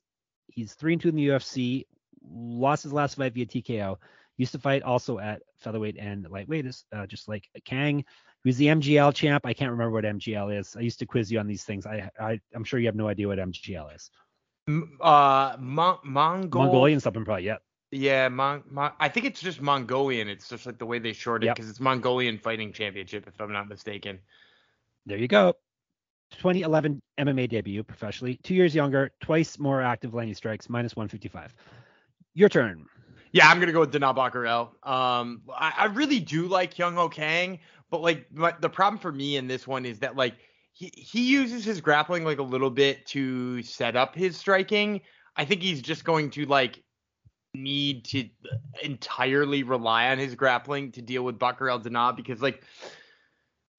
[0.48, 1.86] He's three and two in the UFC,
[2.24, 3.96] lost his last fight via TKO.
[4.42, 8.04] Used to fight also at featherweight and lightweight, uh, just like Kang.
[8.44, 9.46] Was the MGL champ.
[9.46, 10.74] I can't remember what MGL is.
[10.76, 11.86] I used to quiz you on these things.
[11.86, 14.10] I, I am sure you have no idea what MGL is.
[15.00, 17.44] Uh, Mon- Mongol- Mongolian something probably.
[17.44, 17.58] Yeah.
[17.92, 20.26] Yeah, Mon- Mon- I think it's just Mongolian.
[20.28, 21.54] It's just like the way they short it Yep.
[21.54, 24.18] because it's Mongolian Fighting Championship, if I'm not mistaken.
[25.06, 25.54] There you go.
[26.32, 28.40] 2011 MMA debut professionally.
[28.42, 31.54] Two years younger, twice more active landing strikes, minus 155.
[32.34, 32.86] Your turn.
[33.32, 34.08] Yeah, I'm gonna go with Dana.
[34.10, 37.58] Um, I, I really do like Young Ho Kang,
[37.90, 40.34] but like my, the problem for me in this one is that like
[40.72, 45.00] he he uses his grappling like a little bit to set up his striking.
[45.36, 46.82] I think he's just going to like
[47.54, 48.28] need to
[48.82, 52.62] entirely rely on his grappling to deal with Bakarel Dana because like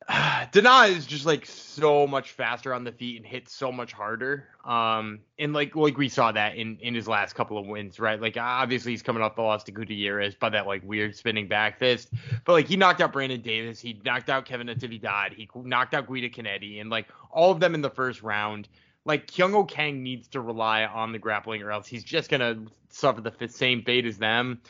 [0.51, 4.47] Dana is just like so much faster on the feet and hits so much harder.
[4.65, 8.19] Um, and like like we saw that in in his last couple of wins, right?
[8.19, 11.79] Like obviously he's coming off the loss to Gutierrez by that like weird spinning back
[11.79, 12.09] fist,
[12.45, 16.07] but like he knocked out Brandon Davis, he knocked out Kevin Natividad, he knocked out
[16.07, 18.67] Guido Cannetti, and like all of them in the first round.
[19.05, 23.21] Like Kyung Kang needs to rely on the grappling, or else he's just gonna suffer
[23.21, 24.61] the same fate as them.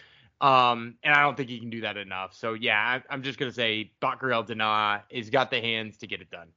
[0.41, 2.33] Um, and I don't think he can do that enough.
[2.35, 6.21] So yeah, I, I'm just gonna say Bakarel Dana has got the hands to get
[6.21, 6.49] it done.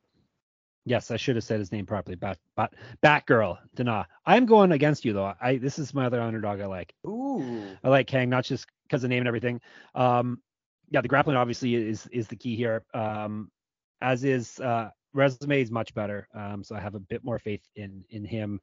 [0.85, 2.15] Yes, I should have said his name properly.
[2.15, 4.07] Bat, Bat, Batgirl, Dana.
[4.25, 5.35] I'm going against you though.
[5.41, 6.95] I this is my other underdog I like.
[7.07, 7.63] Ooh.
[7.83, 9.61] I like Kang, not just because of name and everything.
[9.95, 10.41] Um,
[10.91, 12.85] yeah, the grappling obviously is is the key here.
[12.95, 13.51] Um,
[14.01, 16.29] as is uh, resume is much better.
[16.35, 18.61] Um, so I have a bit more faith in in him,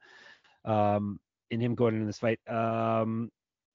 [0.64, 1.20] um,
[1.52, 2.40] in him going into this fight.
[2.48, 3.32] Um,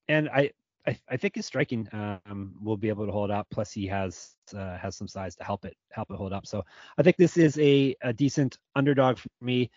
[0.09, 0.53] and I.
[0.89, 3.47] I, I think his striking um, will be able to hold up.
[3.51, 6.47] Plus, he has uh, has some size to help it help it hold up.
[6.47, 6.65] So
[6.97, 9.71] I think this is a, a decent underdog for me.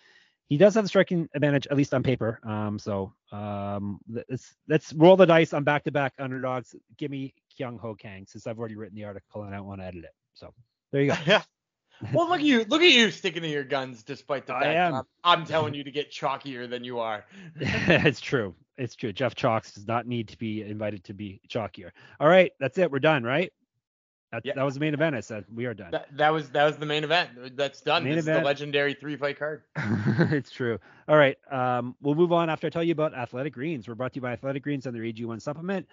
[0.47, 2.39] He does have the striking advantage, at least on paper.
[2.43, 6.75] Um, so um, let's let's roll the dice on back-to-back underdogs.
[6.97, 9.81] Give me Kyung Ho Kang since I've already written the article and I don't want
[9.81, 10.15] to edit it.
[10.33, 10.53] So
[10.91, 11.37] there you go.
[12.13, 12.65] Well, look at you.
[12.67, 14.93] Look at you sticking to your guns, despite the I fact am.
[14.95, 17.25] I'm, I'm telling you to get chalkier than you are.
[17.59, 18.55] it's true.
[18.77, 19.13] It's true.
[19.13, 21.91] Jeff Chalks does not need to be invited to be chalkier.
[22.19, 22.91] All right, that's it.
[22.91, 23.51] We're done, right?
[24.31, 24.53] That, Yeah.
[24.55, 25.15] that was the main event.
[25.15, 25.91] I said we are done.
[25.91, 27.57] That, that was that was the main event.
[27.57, 28.05] That's done.
[28.05, 28.43] Main this is event.
[28.43, 29.63] the legendary three fight card.
[29.75, 30.79] it's true.
[31.09, 31.37] All right.
[31.51, 33.87] Um, we'll move on after I tell you about Athletic Greens.
[33.87, 35.85] We're brought to you by Athletic Greens and their AG1 supplement.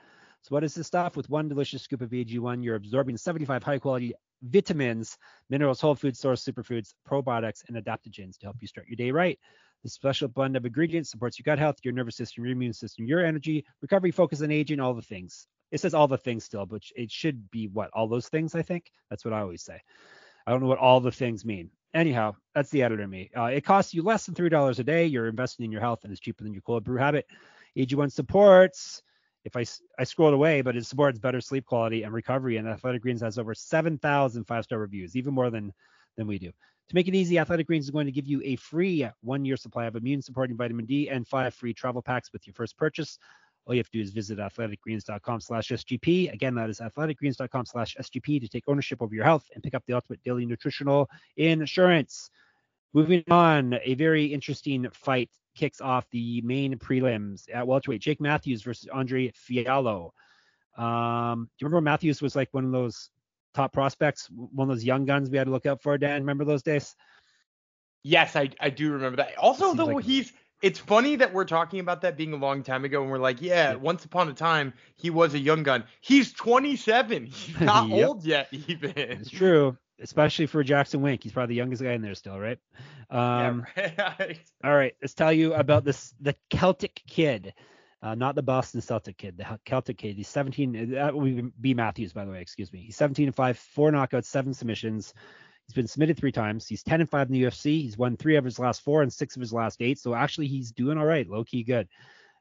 [0.42, 1.16] So, what is this stuff?
[1.16, 5.18] With one delicious scoop of AG1, you're absorbing 75 high quality vitamins,
[5.50, 9.38] minerals, whole food source, superfoods, probiotics, and adaptogens to help you start your day right.
[9.84, 13.06] The special blend of ingredients supports your gut health, your nervous system, your immune system,
[13.06, 15.46] your energy, recovery, focus, and aging, all the things.
[15.70, 17.90] It says all the things still, but it should be what?
[17.92, 18.90] All those things, I think.
[19.10, 19.80] That's what I always say.
[20.46, 21.70] I don't know what all the things mean.
[21.94, 23.30] Anyhow, that's the editor me.
[23.36, 25.06] Uh, it costs you less than three dollars a day.
[25.06, 27.26] You're investing in your health, and it's cheaper than your cold brew habit.
[27.76, 29.02] AG1 supports.
[29.48, 29.64] If I,
[30.00, 32.58] I scrolled away, but it supports better sleep quality and recovery.
[32.58, 35.72] And Athletic Greens has over 7,000 five-star reviews, even more than
[36.16, 36.48] than we do.
[36.48, 39.86] To make it easy, Athletic Greens is going to give you a free one-year supply
[39.86, 43.18] of immune-supporting vitamin D and five free travel packs with your first purchase.
[43.66, 46.32] All you have to do is visit athleticgreens.com slash SGP.
[46.32, 49.84] Again, that is athleticgreens.com slash SGP to take ownership over your health and pick up
[49.86, 52.30] the ultimate daily nutritional insurance.
[52.94, 58.00] Moving on, a very interesting fight kicks off the main prelims at welterweight.
[58.00, 60.10] Jake Matthews versus Andre Fialho.
[60.76, 63.10] Um, do you remember Matthews was like one of those
[63.54, 65.98] top prospects, one of those young guns we had to look out for?
[65.98, 66.94] Dan, remember those days?
[68.04, 69.36] Yes, I I do remember that.
[69.38, 72.84] Also, though like- he's it's funny that we're talking about that being a long time
[72.84, 73.74] ago, and we're like, yeah, Yeah.
[73.76, 75.84] once upon a time he was a young gun.
[76.00, 77.26] He's 27.
[77.26, 78.08] He's not Yep.
[78.08, 78.92] old yet, even.
[78.96, 81.22] It's true, especially for Jackson Wink.
[81.22, 82.58] He's probably the youngest guy in there still, right?
[83.10, 84.40] Um, Yeah, right.
[84.64, 87.54] All right, let's tell you about this the Celtic kid,
[88.02, 90.16] uh, not the Boston Celtic kid, the Celtic kid.
[90.16, 90.92] He's 17.
[90.92, 92.40] That would be Matthews, by the way.
[92.40, 92.80] Excuse me.
[92.80, 95.14] He's 17 and five, four knockouts, seven submissions.
[95.66, 96.66] He's been submitted three times.
[96.66, 97.82] He's 10 and five in the UFC.
[97.82, 99.98] He's won three of his last four and six of his last eight.
[99.98, 101.88] So actually, he's doing all right, low key good.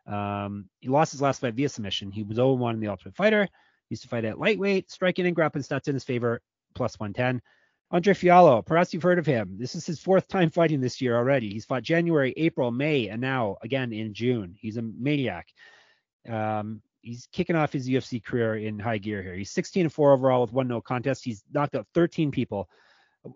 [0.05, 2.11] Um, he lost his last fight via submission.
[2.11, 3.43] He was 0-1 in the Ultimate Fighter.
[3.43, 6.41] He used to fight at lightweight, striking and grappling stats in his favor,
[6.77, 7.41] plus 110.
[7.89, 9.55] Andre Fialho, perhaps you've heard of him.
[9.57, 11.49] This is his fourth time fighting this year already.
[11.49, 14.55] He's fought January, April, May, and now again in June.
[14.59, 15.47] He's a maniac.
[16.27, 19.33] Um, he's kicking off his UFC career in high gear here.
[19.33, 21.23] He's 16 and 4 overall with one no contest.
[21.23, 22.69] He's knocked out 13 people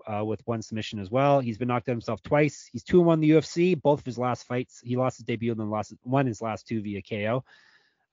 [0.06, 1.40] uh, with one submission as well.
[1.40, 2.70] He's been knocked out himself twice.
[2.72, 3.82] He's 2 and 1 in the UFC.
[3.82, 6.68] Both of his last fights, he lost his debut and then lost won his last
[6.68, 7.46] two via KO.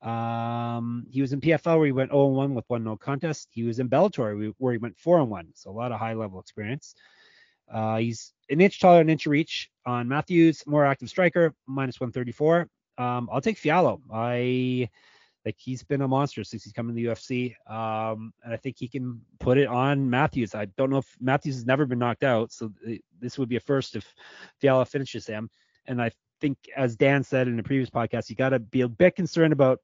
[0.02, 3.48] Um, he was in PFL where he went 0 1 with one no contest.
[3.50, 6.94] He was in Bellator where he- went 4-1, So a lot of high level experience.
[7.70, 12.68] Uh, he's an inch taller, an inch reach on Matthews, more active striker, minus 134.
[12.96, 14.00] Um, I'll take Fialho.
[14.12, 14.88] I
[15.44, 17.54] like he's been a monster since he's come in the UFC.
[17.70, 20.54] Um, and I think he can put it on Matthews.
[20.54, 23.56] I don't know if Matthews has never been knocked out, so th- this would be
[23.56, 24.14] a first if
[24.62, 25.48] Fialho finishes him.
[25.86, 28.88] And I think, as Dan said in the previous podcast, you got to be a
[28.88, 29.80] bit concerned about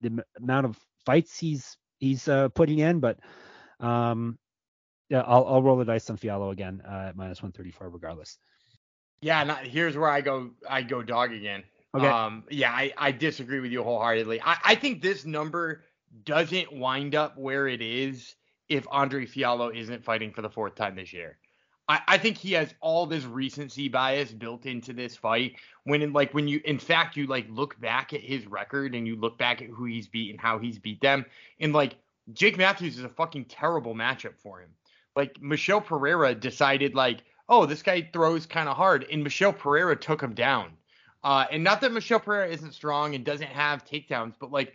[0.00, 3.18] the amount of fights he's he's uh, putting in, but
[3.80, 4.38] um,
[5.08, 8.38] yeah, I'll, I'll roll the dice on Fialho again uh, at minus 134 regardless.
[9.20, 10.50] Yeah, not, here's where I go.
[10.68, 11.64] I go dog again.
[11.94, 12.06] Okay.
[12.06, 14.40] Um, yeah, I, I disagree with you wholeheartedly.
[14.42, 15.82] I, I think this number
[16.24, 18.36] doesn't wind up where it is
[18.68, 21.38] if Andre Fialho isn't fighting for the fourth time this year.
[21.88, 25.56] I, I think he has all this recency bias built into this fight.
[25.84, 29.06] When in, like when you in fact you like look back at his record and
[29.06, 31.24] you look back at who he's beat and how he's beat them,
[31.60, 31.96] and like
[32.34, 34.70] Jake Matthews is a fucking terrible matchup for him.
[35.16, 39.96] Like Michel Pereira decided like, oh, this guy throws kind of hard, and Michel Pereira
[39.96, 40.72] took him down.
[41.24, 44.74] Uh, and not that Michel Pereira isn't strong and doesn't have takedowns, but like,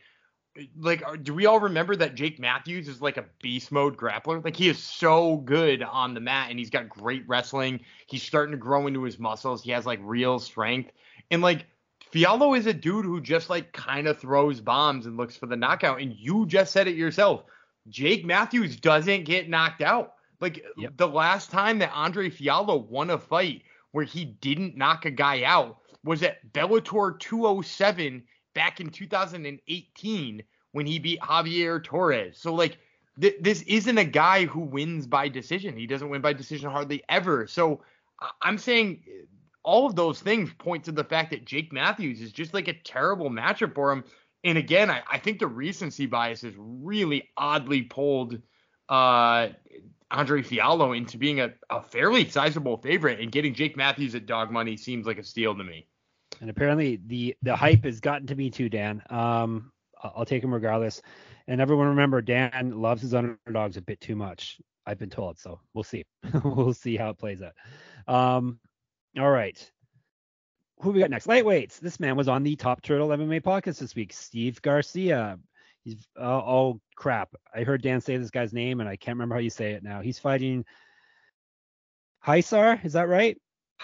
[0.78, 4.44] like, uh, do we all remember that Jake Matthews is like a beast mode grappler?
[4.44, 7.80] Like, he is so good on the mat, and he's got great wrestling.
[8.08, 9.64] He's starting to grow into his muscles.
[9.64, 10.92] He has like real strength,
[11.32, 11.66] and like,
[12.14, 15.56] Fialho is a dude who just like kind of throws bombs and looks for the
[15.56, 16.00] knockout.
[16.00, 17.44] And you just said it yourself.
[17.90, 20.14] Jake Matthews doesn't get knocked out.
[20.40, 20.98] Like Yep.
[20.98, 23.64] the last time that Andre Fialho won a fight
[23.94, 30.86] where he didn't knock a guy out was at Bellator 207 back in 2018 when
[30.86, 32.38] he beat Javier Torres.
[32.38, 32.78] So like
[33.20, 35.78] th- this isn't a guy who wins by decision.
[35.78, 37.48] He doesn't win by decision hardly ever.
[37.48, 37.82] So
[38.20, 39.04] I- I'm saying
[39.64, 42.74] all of those things point to the fact that Jake Matthews is just like a
[42.74, 44.04] terrible matchup for him.
[44.44, 48.42] And again, I, I think the recency bias is really oddly pulled
[48.90, 49.50] uh,
[50.12, 54.52] Andre Fialho into being a, a fairly sizable favorite, and getting Jake Matthews at dog
[54.52, 55.88] money seems like a steal to me.
[56.42, 59.02] And apparently the the hype has gotten to me too, Dan.
[59.10, 61.02] Um, I'll take him regardless.
[61.48, 64.60] And everyone remember, Dan loves his underdogs a bit too much.
[64.86, 66.04] I've been told, so we'll see.
[66.44, 67.54] we'll see how it plays out.
[68.14, 68.60] Um,
[69.18, 69.72] all right.
[70.82, 71.28] Who we got next?
[71.28, 71.80] Lightweights.
[71.80, 74.12] This man was on the Top Turtle MMA podcast this week.
[74.12, 75.40] Steve Garcia.
[75.84, 77.36] He's uh, oh crap.
[77.54, 79.84] I heard Dan say this guy's name and I can't remember how you say it
[79.84, 80.02] now.
[80.02, 80.66] He's fighting
[82.26, 82.84] Hisar.
[82.84, 83.38] Is that right?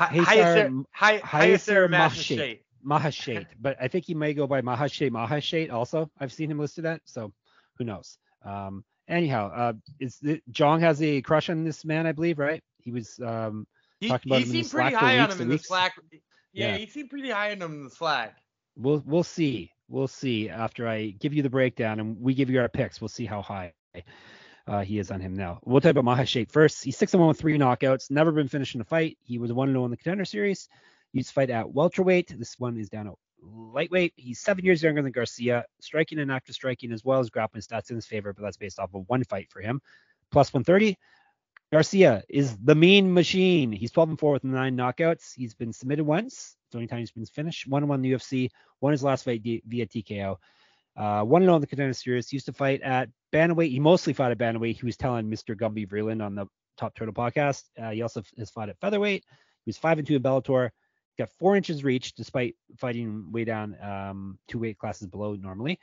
[0.08, 0.86] Haysar-.
[1.90, 2.60] Mahashet.
[2.86, 6.10] Maheshate, but I think he may go by Maheshate Maheshate also.
[6.20, 7.34] I've seen him listed at, so
[7.78, 8.18] who knows.
[8.46, 12.64] Um, anyhow, uh, is the, Jong has a crush on this man, I believe, right?
[12.78, 13.68] He was um,
[14.00, 15.58] He, Talked about he him in the seemed pretty high on him in the.
[15.58, 15.94] Slack.
[16.54, 16.78] Yeah, Yeah.
[16.78, 18.38] he seemed pretty high on him in the Slack.
[18.78, 19.72] we'll we'll see.
[19.90, 23.02] We'll see after I give you the breakdown and we give you our picks.
[23.02, 23.74] We'll see how high
[24.70, 25.60] uh, he is on him now.
[25.66, 26.84] We'll talk about Maheshate first.
[26.84, 28.12] He's six and one with three knockouts.
[28.12, 29.18] Never been finished in a fight.
[29.24, 30.70] He was one and zero in the contender series.
[31.12, 32.38] He used to fight at welterweight.
[32.38, 34.14] This one is down at lightweight.
[34.16, 35.66] He's seven years younger than Garcia.
[35.82, 38.78] Striking and active striking as well as grappling stats in his favor, but that's based
[38.78, 39.82] off of one fight for him.
[40.32, 40.96] Plus 130.
[41.72, 43.72] Garcia is the mean machine.
[43.72, 45.34] He's 12 and 4 with nine knockouts.
[45.36, 46.56] He's been submitted once.
[46.72, 47.68] The only time he's been finished.
[47.68, 48.50] One one in the UFC.
[48.82, 50.38] Won his last fight via TKO.
[51.00, 52.34] Uh, one and zero in the contender series.
[52.34, 53.72] Used to fight at bantamweight.
[53.72, 54.78] He mostly fought at bantamweight.
[54.78, 55.56] He was telling Mr.
[55.56, 56.46] Gumby Vreeland on the
[56.78, 57.64] Top Turtle podcast.
[57.82, 59.24] Uh, he also has fought at featherweight.
[59.66, 60.72] He was five and two in Bellator.
[61.18, 65.80] Got four inches reach despite fighting way down um, two weight classes below normally.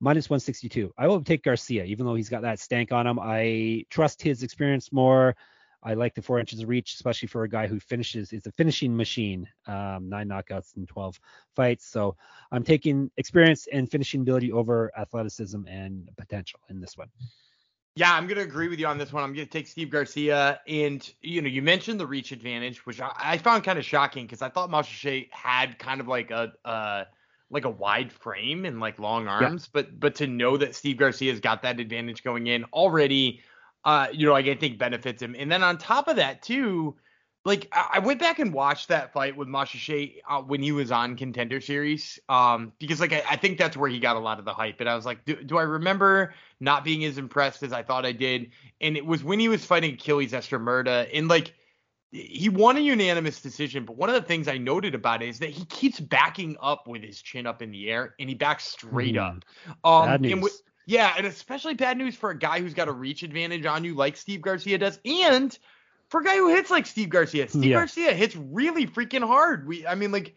[0.00, 0.92] Minus 162.
[0.98, 3.18] I will take Garcia, even though he's got that stank on him.
[3.20, 5.36] I trust his experience more.
[5.82, 8.32] I like the four inches of reach, especially for a guy who finishes.
[8.32, 9.48] Is a finishing machine.
[9.66, 11.20] Um, nine knockouts in 12
[11.54, 11.86] fights.
[11.86, 12.16] So
[12.50, 17.08] I'm taking experience and finishing ability over athleticism and potential in this one.
[17.96, 19.24] Yeah, I'm gonna agree with you on this one.
[19.24, 23.10] I'm gonna take Steve Garcia, and you know, you mentioned the reach advantage, which I,
[23.16, 27.04] I found kind of shocking because I thought Machache had kind of like a uh
[27.48, 31.40] like a wide frame and like long arms, but but to know that Steve Garcia's
[31.40, 33.40] got that advantage going in already,
[33.84, 35.36] uh, you know, like I think benefits him.
[35.38, 36.96] And then on top of that too,
[37.44, 41.14] like I went back and watched that fight with Machache uh, when he was on
[41.14, 44.44] Contender Series, um, because like I, I think that's where he got a lot of
[44.44, 44.80] the hype.
[44.80, 48.04] And I was like, do, do I remember not being as impressed as I thought
[48.04, 48.50] I did?
[48.80, 51.54] And it was when he was fighting Achilles Estremadura, and like
[52.10, 53.84] he won a unanimous decision.
[53.84, 56.88] But one of the things I noted about it is that he keeps backing up
[56.88, 59.20] with his chin up in the air, and he backs straight Mhm.
[59.20, 59.44] up.
[59.84, 60.24] Um,
[60.86, 61.06] Bad and news.
[61.06, 63.84] wi- yeah, and especially bad news for a guy who's got a reach advantage on
[63.84, 65.56] you like Steve Garcia does, and
[66.08, 67.48] for a guy who hits like Steve Garcia.
[67.48, 67.76] Steve Yeah.
[67.78, 69.66] Garcia hits really freaking hard.
[69.66, 70.36] We, I mean, like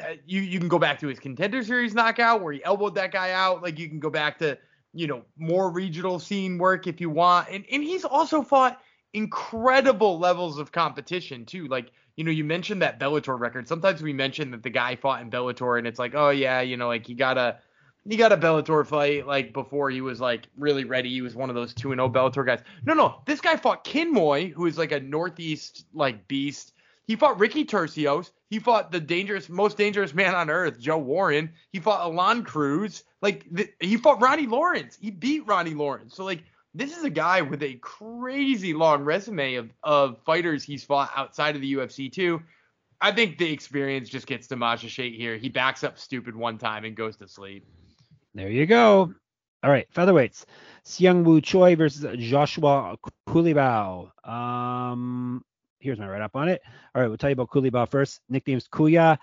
[0.00, 3.12] uh, you you can go back to his contender series knockout where he elbowed that
[3.12, 3.62] guy out.
[3.62, 4.58] Like you can go back to
[4.92, 8.80] you know more regional scene work if you want, and and he's also fought
[9.14, 11.66] incredible levels of competition too.
[11.68, 13.68] Like you know, you mentioned that Bellator record.
[13.68, 16.76] Sometimes we mention that the guy fought in Bellator, and it's like, oh yeah, you
[16.76, 17.58] know, like he got a
[18.08, 21.10] he got a Bellator fight like before he was like really ready.
[21.10, 22.60] He was one of those two and zero oh Bellator guys.
[22.84, 26.72] No, no, this guy fought Kinmoy, who is like a Northeast like beast.
[27.06, 28.30] He fought Ricky Turcios.
[28.50, 31.50] He fought the dangerous, most dangerous man on earth, Joe Warren.
[31.72, 33.04] He fought Aalon Cruz.
[33.22, 34.98] Like the, he fought Ronnie Lawrence.
[35.00, 36.14] He beat Ronnie Lawrence.
[36.14, 36.42] So like
[36.74, 41.56] this is a guy with a crazy long resume of of fighters he's fought outside
[41.56, 42.42] of the UFC too.
[43.00, 45.36] I think the experience just gets to Majashate here.
[45.36, 47.66] He backs up stupid one time and goes to sleep.
[48.36, 49.14] There you go.
[49.62, 50.44] All right, featherweights.
[50.84, 52.94] Seung Woo Choi versus Joshua
[53.26, 54.10] Culibao.
[54.28, 55.42] Um,
[55.80, 56.60] here's my write up on it.
[56.94, 58.20] All right, we'll tell you about Culibao first.
[58.28, 59.16] Nickname's Kuya,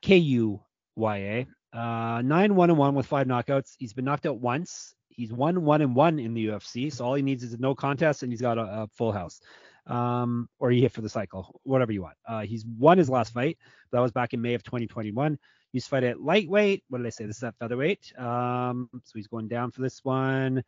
[0.00, 0.60] K U
[0.94, 1.76] Y A.
[1.76, 3.74] Uh, 9 1 and 1 with five knockouts.
[3.80, 4.94] He's been knocked out once.
[5.08, 6.92] He's won 1 and 1 in the UFC.
[6.92, 9.40] So all he needs is a no contest and he's got a, a full house.
[9.88, 12.16] Um, or he hit for the cycle, whatever you want.
[12.28, 13.58] Uh, he's won his last fight.
[13.90, 15.36] That was back in May of 2021.
[15.72, 16.84] Used to fight at lightweight.
[16.88, 17.26] What did I say?
[17.26, 18.12] This is at featherweight.
[18.18, 20.62] Um, so he's going down for this one.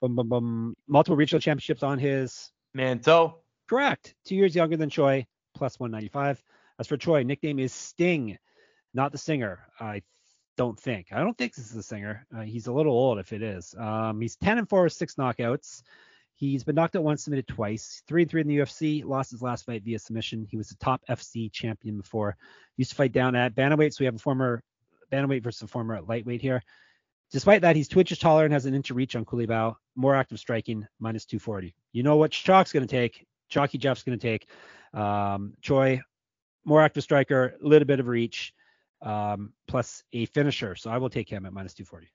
[0.00, 0.74] Boom, boom, boom.
[0.88, 2.52] Multiple regional championships on his.
[2.74, 3.38] Manto.
[3.68, 4.14] Correct.
[4.24, 6.42] Two years younger than Choi, plus 195.
[6.78, 8.38] As for Choi, nickname is Sting,
[8.94, 9.60] not the singer.
[9.80, 10.02] I
[10.56, 11.08] don't think.
[11.12, 12.26] I don't think this is the singer.
[12.34, 13.74] Uh, he's a little old if it is.
[13.78, 15.82] Um, he's 10 and 4 with six knockouts.
[16.36, 18.02] He's been knocked out once, submitted twice.
[18.06, 19.02] Three and three in the UFC.
[19.02, 20.46] Lost his last fight via submission.
[20.48, 22.36] He was the top FC champion before.
[22.76, 23.94] Used to fight down at bantamweight.
[23.94, 24.62] So we have a former
[25.10, 26.62] bantamweight versus a former lightweight here.
[27.32, 29.76] Despite that, he's two inches taller and has an inch of reach on Culibao.
[29.96, 31.74] More active striking, minus 240.
[31.92, 33.26] You know what Chalk's going to take.
[33.48, 34.48] Chalky Jeff's going to take.
[34.92, 36.02] Um, Choi,
[36.66, 38.52] more active striker, a little bit of reach,
[39.00, 40.74] um, plus a finisher.
[40.76, 42.08] So I will take him at minus 240.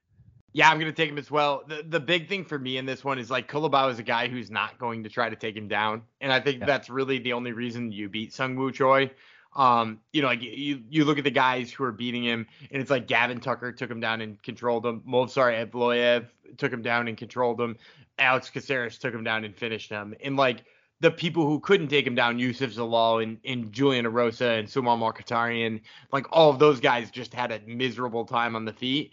[0.54, 1.62] Yeah, I'm gonna take him as well.
[1.66, 4.28] The the big thing for me in this one is like Culibao is a guy
[4.28, 6.66] who's not going to try to take him down, and I think yeah.
[6.66, 9.10] that's really the only reason you beat Sung Woo Choi.
[9.54, 12.80] Um, you know, like you you look at the guys who are beating him, and
[12.82, 15.02] it's like Gavin Tucker took him down and controlled him.
[15.08, 16.26] Movsar Evloev
[16.58, 17.76] took him down and controlled him.
[18.18, 20.14] Alex Caceres took him down and finished him.
[20.22, 20.64] And like
[21.00, 24.98] the people who couldn't take him down, Youssef Zalal and, and Julian Erosa and Suman
[25.00, 25.80] Mokhtarian,
[26.12, 29.12] like all of those guys just had a miserable time on the feet.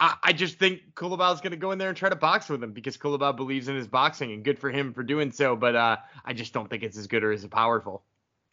[0.00, 2.72] I, just think is going to go in there and try to box with him
[2.72, 5.56] because Culibao believes in his boxing and good for him for doing so.
[5.56, 8.04] But uh, I just don't think it's as good or as powerful.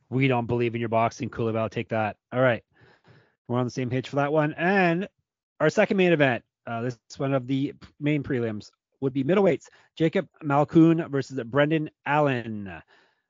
[0.10, 1.69] We don't believe in your boxing, Culibao.
[1.69, 2.17] Take that.
[2.31, 2.63] All right.
[3.47, 4.53] We're on the same page for that one.
[4.53, 5.08] And
[5.60, 9.67] our second main event, uh, this is one of the main prelims, would be middleweights.
[9.95, 12.71] Jacob Malkoun versus Brendan Allen.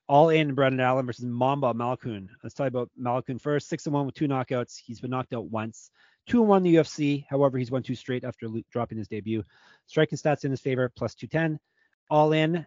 [0.07, 2.29] All in Brendan Allen versus Mamba Malkoun.
[2.43, 3.67] Let's talk about Malkoun first.
[3.67, 4.77] Six and one with two knockouts.
[4.77, 5.89] He's been knocked out once.
[6.27, 7.25] Two and one in the UFC.
[7.29, 9.43] However, he's won two straight after dropping his debut.
[9.85, 11.59] Striking stats in his favor, plus 210.
[12.09, 12.65] All in.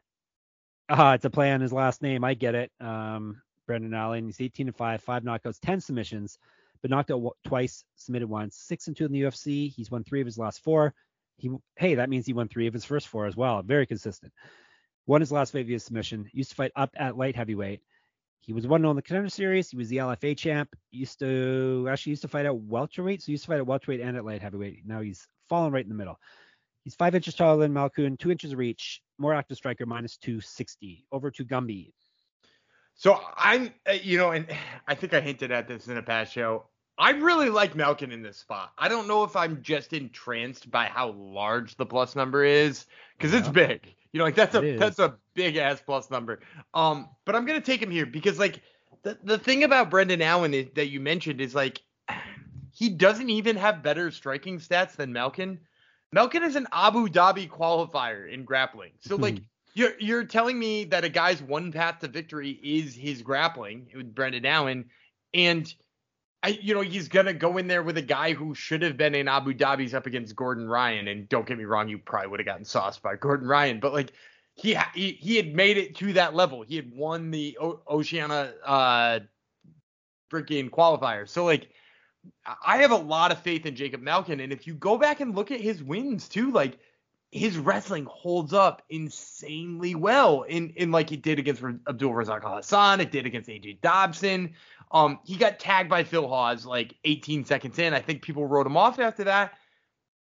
[0.89, 2.25] Uh, it's a play on his last name.
[2.25, 2.71] I get it.
[2.81, 4.27] Um, Brendan Allen.
[4.27, 6.39] He's 18 and 5, five knockouts, 10 submissions,
[6.81, 8.57] but knocked out twice, submitted once.
[8.57, 9.73] Six and two in the UFC.
[9.73, 10.95] He's won three of his last four.
[11.37, 13.63] He hey, that means he won three of his first four as well.
[13.63, 14.33] Very consistent.
[15.07, 16.29] Won his last fight via submission.
[16.33, 17.81] Used to fight up at light heavyweight.
[18.49, 19.69] He was one on the contender series.
[19.69, 20.75] He was the LFA champ.
[20.91, 23.21] Used to actually used to fight at welterweight.
[23.21, 24.87] So he used to fight at welterweight and at light heavyweight.
[24.87, 26.19] Now he's fallen right in the middle.
[26.83, 31.05] He's five inches taller than Malkoun, two inches of reach, more active striker, minus 260.
[31.13, 31.93] Over to Gumby.
[32.95, 34.47] So I'm, uh, you know, and
[34.89, 36.69] I think I hinted at this in a past show.
[36.97, 38.73] I really like Malkin in this spot.
[38.79, 42.87] I don't know if I'm just entranced by how large the plus number is
[43.19, 43.41] because yeah.
[43.41, 43.95] it's big.
[44.13, 46.41] You know, like that's a that's a big ass plus number.
[46.75, 48.61] Um, but I'm gonna take him here because like
[49.03, 51.83] the the thing about Brendan Allen is, that you mentioned is like
[52.73, 55.59] he doesn't even have better striking stats than Malkin.
[56.13, 58.93] Malkin is an Abu Dhabi qualifier in grappling.
[59.01, 59.41] So like
[59.75, 64.15] you're you're telling me that a guy's one path to victory is his grappling with
[64.15, 64.87] Brendan Allen,
[65.35, 65.73] and
[66.43, 69.15] I, you know, he's gonna go in there with a guy who should have been
[69.15, 71.09] in Abu Dhabi's up against Gordon Ryan.
[71.09, 73.93] And don't get me wrong, you probably would have gotten sauced by Gordon Ryan, but
[73.93, 74.13] like
[74.55, 76.63] he he, he had made it to that level.
[76.63, 79.21] He had won the o- Oceania uh
[80.31, 81.29] freaking qualifier.
[81.29, 81.69] So like
[82.65, 85.35] I have a lot of faith in Jacob Malkin, and if you go back and
[85.35, 86.79] look at his wins too, like
[87.31, 93.01] his wrestling holds up insanely well in in like it did against Abdul Razak Hassan,
[93.01, 94.55] it did against AJ Dobson.
[94.91, 97.95] Um, he got tagged by Phil Hawes like 18 seconds in.
[97.95, 99.55] I think people wrote him off after that.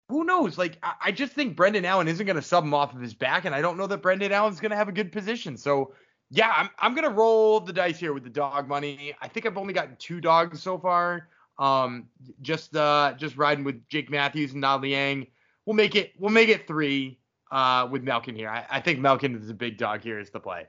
[0.10, 0.58] Who knows?
[0.58, 3.14] Like, I, I just think Brendan Allen isn't going to sub him off of his
[3.14, 5.58] back, and I don't know that Brendan Allen's going to have a good position.
[5.58, 5.94] So,
[6.30, 9.16] yeah, I'm I'm going to roll the dice here with the dog money.
[9.22, 11.28] I think I've only gotten two dogs so far.
[11.58, 12.10] Um,
[12.42, 15.28] just uh, just riding with Jake Matthews and Na Liang.
[15.66, 17.20] We'll make it we'll make it three
[17.52, 18.50] uh with Malkin here.
[18.50, 20.68] I, I think Malkin is a big dog here is the play.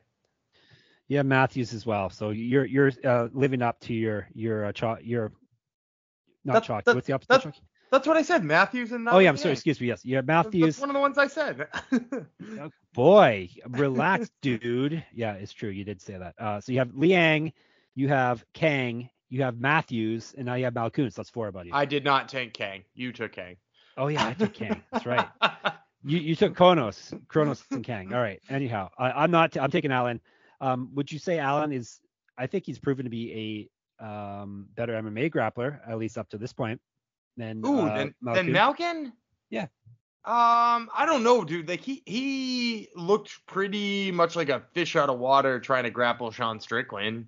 [1.08, 2.10] Yeah, Matthews as well.
[2.10, 5.32] So you're you're uh, living up to your your uh, chalk your
[6.44, 6.84] not That- chalk.
[6.84, 7.28] that- What's the opposite?
[7.28, 7.62] that's- of chalk?
[7.92, 8.42] That's what I said.
[8.42, 9.52] Matthews and not Oh yeah, I'm sorry.
[9.52, 9.86] Excuse me.
[9.86, 10.64] Yes, yeah, Matthews.
[10.76, 11.68] That's one of the ones I said.
[12.94, 15.04] Boy, relax, dude.
[15.14, 15.68] Yeah, it's true.
[15.70, 16.34] You did say that.
[16.38, 17.52] Uh, so you have Liang,
[17.94, 21.12] you have Kang, you have Matthews, and now you have Malkoun.
[21.12, 21.70] So that's four, buddy.
[21.72, 22.82] I did not take Kang.
[22.94, 23.56] You took Kang.
[23.96, 24.82] oh yeah, I took Kang.
[24.92, 25.28] That's right.
[26.08, 28.14] You you took Kronos, Kronos and Kang.
[28.14, 28.40] All right.
[28.48, 29.56] Anyhow, I, I'm not.
[29.56, 30.20] I'm taking Allen.
[30.60, 32.00] Um, would you say Allen is?
[32.38, 33.68] I think he's proven to be
[34.00, 36.80] a um better MMA grappler, at least up to this point.
[37.36, 38.34] Than Ooh, uh, then Malkoun.
[38.34, 39.12] then Malkin.
[39.50, 39.66] Yeah.
[40.24, 41.68] Um, I don't know, dude.
[41.68, 46.30] Like he he looked pretty much like a fish out of water trying to grapple
[46.30, 47.26] Sean Strickland.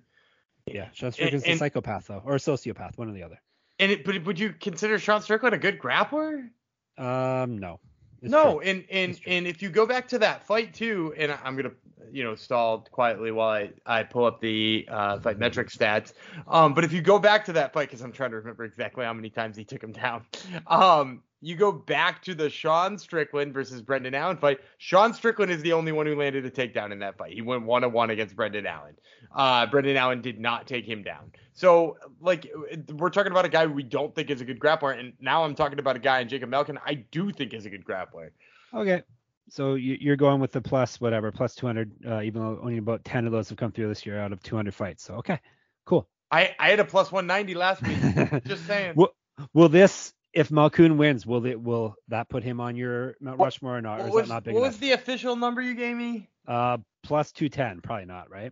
[0.65, 3.39] Yeah, Sean Strickland's a and- psychopath though, or a sociopath, one or the other.
[3.79, 6.49] And it, but would you consider Sean Strickland a good grappler?
[6.97, 7.79] Um, no.
[8.21, 8.61] It's no, true.
[8.61, 11.71] and and and if you go back to that fight too, and I'm gonna
[12.11, 16.13] you know stall quietly while I I pull up the uh, FightMetric stats.
[16.47, 19.05] Um, but if you go back to that fight, because I'm trying to remember exactly
[19.05, 20.25] how many times he took him down.
[20.67, 24.59] Um, you go back to the Sean Strickland versus Brendan Allen fight.
[24.77, 27.33] Sean Strickland is the only one who landed a takedown in that fight.
[27.33, 28.95] He went one on one against Brendan Allen.
[29.33, 31.31] Uh, Brendan Allen did not take him down.
[31.53, 32.51] So like
[32.93, 35.55] we're talking about a guy we don't think is a good grappler, and now I'm
[35.55, 38.31] talking about a guy in Jacob Malkin I do think is a good grappler.
[38.73, 39.03] Okay.
[39.49, 43.03] So you, you're going with the plus whatever, plus 200, uh, even though only about
[43.03, 45.03] 10 of those have come through this year out of 200 fights.
[45.03, 45.39] So okay,
[45.85, 46.07] cool.
[46.31, 48.43] I, I had a plus 190 last week.
[48.45, 48.93] Just saying.
[48.95, 49.09] will,
[49.53, 53.77] will this, if Malkoun wins, will it will that put him on your Mount Rushmore
[53.77, 54.01] or not?
[54.01, 54.73] Or is was, that not big what enough?
[54.73, 56.29] was the official number you gave me?
[56.47, 58.51] Uh, plus 210, probably not, right?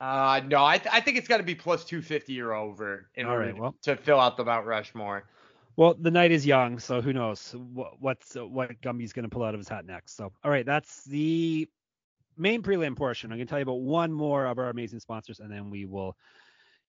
[0.00, 3.26] Uh, no, I, th- I think it's got to be plus 250 or over in
[3.26, 3.74] All order right, well.
[3.82, 5.24] to fill out the Mount Rushmore.
[5.76, 9.44] Well, the night is young, so who knows what what's what Gumby's going to pull
[9.44, 10.16] out of his hat next.
[10.16, 11.68] So, all right, that's the
[12.36, 13.30] main prelim portion.
[13.30, 15.84] I'm going to tell you about one more of our amazing sponsors, and then we
[15.84, 16.16] will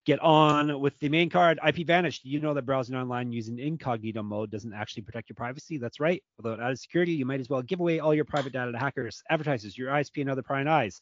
[0.09, 1.59] get on with the main card.
[1.67, 2.21] IP Vanish.
[2.23, 5.77] You know that browsing online using incognito mode doesn't actually protect your privacy.
[5.77, 6.23] That's right.
[6.37, 9.21] Without added security, you might as well give away all your private data to hackers,
[9.29, 10.99] advertisers, your ISP, and other prying eyes.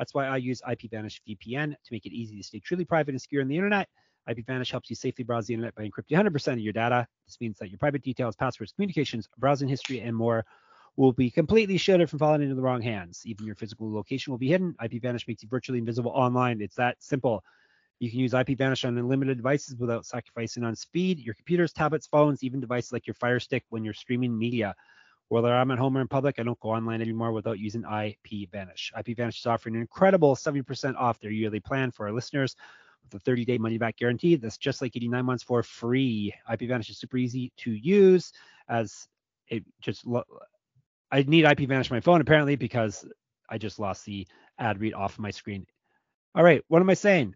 [0.00, 3.12] That's why I use IP Vanish VPN to make it easy to stay truly private
[3.12, 3.88] and secure on the internet.
[4.28, 7.06] IP Vanish helps you safely browse the internet by encrypting 100% of your data.
[7.28, 10.44] This means that your private details, passwords, communications, browsing history, and more
[10.96, 13.22] will be completely shielded from falling into the wrong hands.
[13.26, 14.74] Even your physical location will be hidden.
[14.84, 16.60] IP Vanish makes you virtually invisible online.
[16.60, 17.44] It's that simple.
[18.00, 21.18] You can use IP Vanish on unlimited devices without sacrificing on speed.
[21.18, 24.74] Your computers, tablets, phones, even devices like your Fire Stick when you're streaming media.
[25.28, 28.50] Whether I'm at home or in public, I don't go online anymore without using IP
[28.50, 28.90] Vanish.
[28.98, 32.56] IP Vanish is offering an incredible 70% off their yearly plan for our listeners
[33.04, 34.34] with a 30-day money-back guarantee.
[34.36, 36.34] That's just like 89 months for free.
[36.50, 38.32] IP Vanish is super easy to use,
[38.68, 39.06] as
[39.46, 40.06] it just.
[40.06, 40.24] Lo-
[41.12, 43.04] I need IP Vanish on my phone apparently because
[43.48, 44.26] I just lost the
[44.58, 45.66] ad read off my screen.
[46.34, 47.34] All right, what am I saying?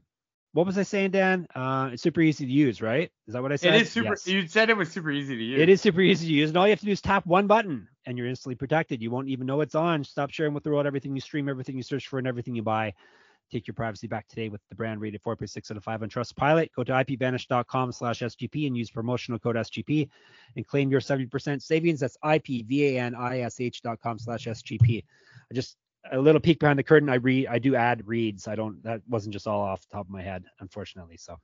[0.54, 1.48] What was I saying, Dan?
[1.52, 3.10] Uh, it's super easy to use, right?
[3.26, 3.74] Is that what I said?
[3.74, 4.10] It is super.
[4.10, 4.28] Yes.
[4.28, 5.60] You said it was super easy to use.
[5.60, 7.48] It is super easy to use, and all you have to do is tap one
[7.48, 9.02] button, and you're instantly protected.
[9.02, 10.04] You won't even know it's on.
[10.04, 12.62] Stop sharing with the world everything you stream, everything you search for, and everything you
[12.62, 12.94] buy.
[13.50, 16.70] Take your privacy back today with the brand rated 4.6 out of 5 on Trustpilot.
[16.76, 20.08] Go to ipvanish.com slash SGP and use promotional code SGP
[20.56, 21.98] and claim your 70% savings.
[22.00, 25.04] That's ipvanish.com slash SGP.
[25.50, 25.76] I just
[26.10, 27.08] a little peek behind the curtain.
[27.08, 28.48] I read, I do add reads.
[28.48, 28.82] I don't.
[28.82, 31.16] That wasn't just all off the top of my head, unfortunately.
[31.16, 31.38] So,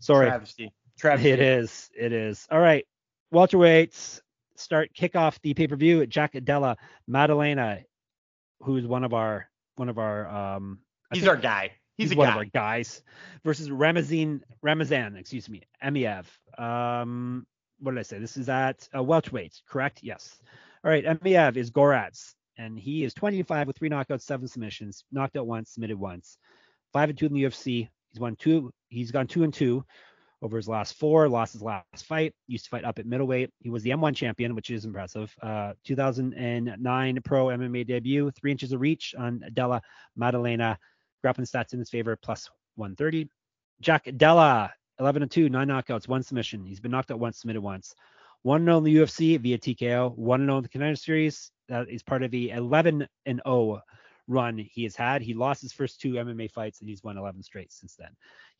[0.00, 0.28] sorry.
[0.28, 0.72] Travesty.
[0.98, 1.30] Travesty.
[1.30, 1.90] It is.
[1.96, 2.46] It is.
[2.50, 2.86] All right.
[3.32, 4.20] Welterweights
[4.56, 6.06] start kick off the pay per view.
[6.06, 6.76] Jack Della
[7.06, 7.80] Maddalena,
[8.62, 10.78] who's one of our one of our um.
[11.10, 11.72] I He's our guy.
[11.96, 12.32] He's, a one guy.
[12.32, 13.02] of our guys
[13.44, 15.16] versus Ramazan Ramazan.
[15.16, 16.26] Excuse me, Emeev.
[16.58, 17.46] Um,
[17.80, 18.18] what did I say?
[18.18, 20.00] This is at uh, welterweight, correct?
[20.02, 20.38] Yes.
[20.84, 21.04] All right.
[21.04, 25.70] Emeev is Goratz, and he is 25 with three knockouts, seven submissions, knocked out once,
[25.72, 26.38] submitted once,
[26.92, 27.88] five and two in the UFC.
[28.10, 28.72] He's won two.
[28.88, 29.84] He's gone two and two
[30.42, 32.34] over his last four, lost his last fight.
[32.46, 33.50] Used to fight up at middleweight.
[33.60, 35.34] He was the M1 champion, which is impressive.
[35.42, 39.82] Uh, 2009 pro MMA debut, three inches of reach on Della
[40.16, 40.78] Maddalena.
[41.22, 43.28] Grappling stats in his favor, plus 130.
[43.80, 46.64] Jack Della, 11 and 2, nine knockouts, one submission.
[46.64, 47.94] He's been knocked out once, submitted once.
[48.42, 51.50] 1 0 in the UFC via TKO, 1 0 in the Contender Series.
[51.68, 53.80] That is part of the 11 and 0
[54.28, 55.22] run he has had.
[55.22, 58.10] He lost his first two MMA fights and he's won 11 straight since then.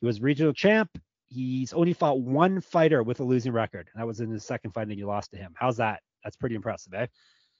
[0.01, 0.91] He was regional champ.
[1.29, 3.89] He's only fought one fighter with a losing record.
[3.93, 5.55] and That was in his second fight and he lost to him.
[5.57, 6.01] How's that?
[6.23, 7.07] That's pretty impressive, eh?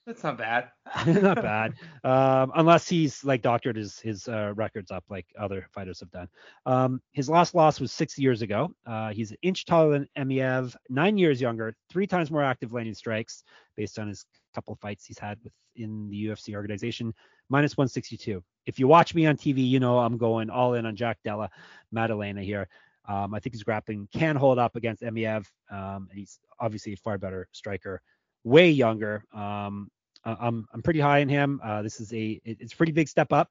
[0.07, 0.69] That's not bad.
[1.05, 1.73] Not bad.
[2.05, 6.29] Um, unless he's like doctored his his uh, records up like other fighters have done.
[6.65, 8.73] Um, his last loss was six years ago.
[8.85, 12.93] Uh, he's an inch taller than Emeev, nine years younger, three times more active landing
[12.93, 13.43] strikes
[13.75, 17.13] based on his couple of fights he's had within the UFC organization,
[17.49, 18.41] minus 162.
[18.65, 21.49] If you watch me on TV, you know I'm going all in on Jack Della
[21.91, 22.69] Maddalena here.
[23.09, 25.45] Um, I think his grappling can hold up against Emeev.
[25.69, 28.01] Um, he's obviously a far better striker,
[28.45, 29.25] way younger.
[29.33, 29.89] Um,
[30.25, 31.59] I'm I'm pretty high in him.
[31.63, 33.49] Uh, this is a it's a pretty big step up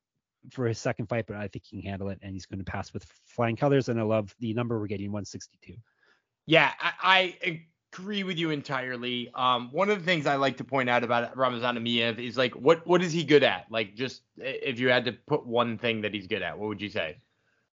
[0.51, 2.65] for his second fight, but I think he can handle it, and he's going to
[2.65, 3.89] pass with flying colors.
[3.89, 5.75] And I love the number we're getting, 162.
[6.47, 7.61] Yeah, I, I
[7.93, 9.31] agree with you entirely.
[9.35, 12.55] Um, one of the things I like to point out about Ramazan Emeev is like,
[12.55, 13.67] what what is he good at?
[13.71, 16.81] Like, just if you had to put one thing that he's good at, what would
[16.81, 17.19] you say?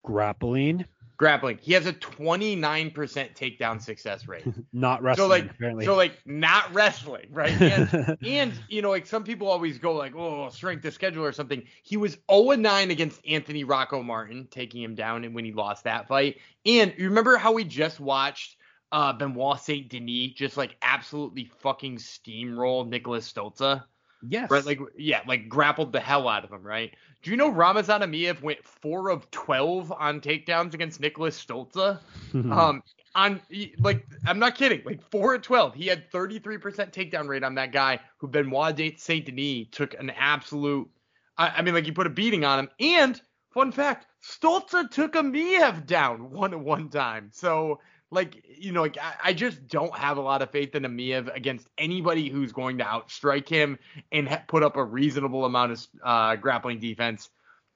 [0.04, 0.86] Grappling.
[1.18, 1.58] Grappling.
[1.60, 4.46] He has a 29% takedown success rate.
[4.74, 5.26] not wrestling.
[5.26, 5.86] So like, apparently.
[5.86, 7.60] so like, not wrestling, right?
[7.60, 11.32] And, and you know, like some people always go like, oh, strength of schedule or
[11.32, 11.64] something.
[11.82, 15.86] He was 0 9 against Anthony Rocco Martin, taking him down, and when he lost
[15.86, 16.38] that fight.
[16.68, 18.58] And you remember how we just watched
[18.92, 23.84] uh, Benoit Saint Denis just like absolutely fucking steamroll Nicholas Stolze.
[24.28, 24.50] Yes.
[24.50, 26.94] Right, like yeah, like grappled the hell out of him, right?
[27.22, 32.00] Do you know Ramazan Emeev went four of twelve on takedowns against Nicholas Stolze?
[32.34, 32.82] um,
[33.16, 33.42] on
[33.80, 35.74] like I'm not kidding, like four of twelve.
[35.76, 36.60] He had 33%
[36.92, 40.90] takedown rate on that guy who Benoit Saint Denis took an absolute.
[41.38, 42.70] I, I mean, like you put a beating on him.
[42.80, 47.30] And fun fact, Stolze took Emeev down one one time.
[47.34, 47.80] So
[48.12, 51.34] like you know like I, I, just don't have a lot of faith in Emeev
[51.36, 53.78] against anybody who's going to outstrike him
[54.12, 57.30] and ha- put up a reasonable amount of uh, grappling defense.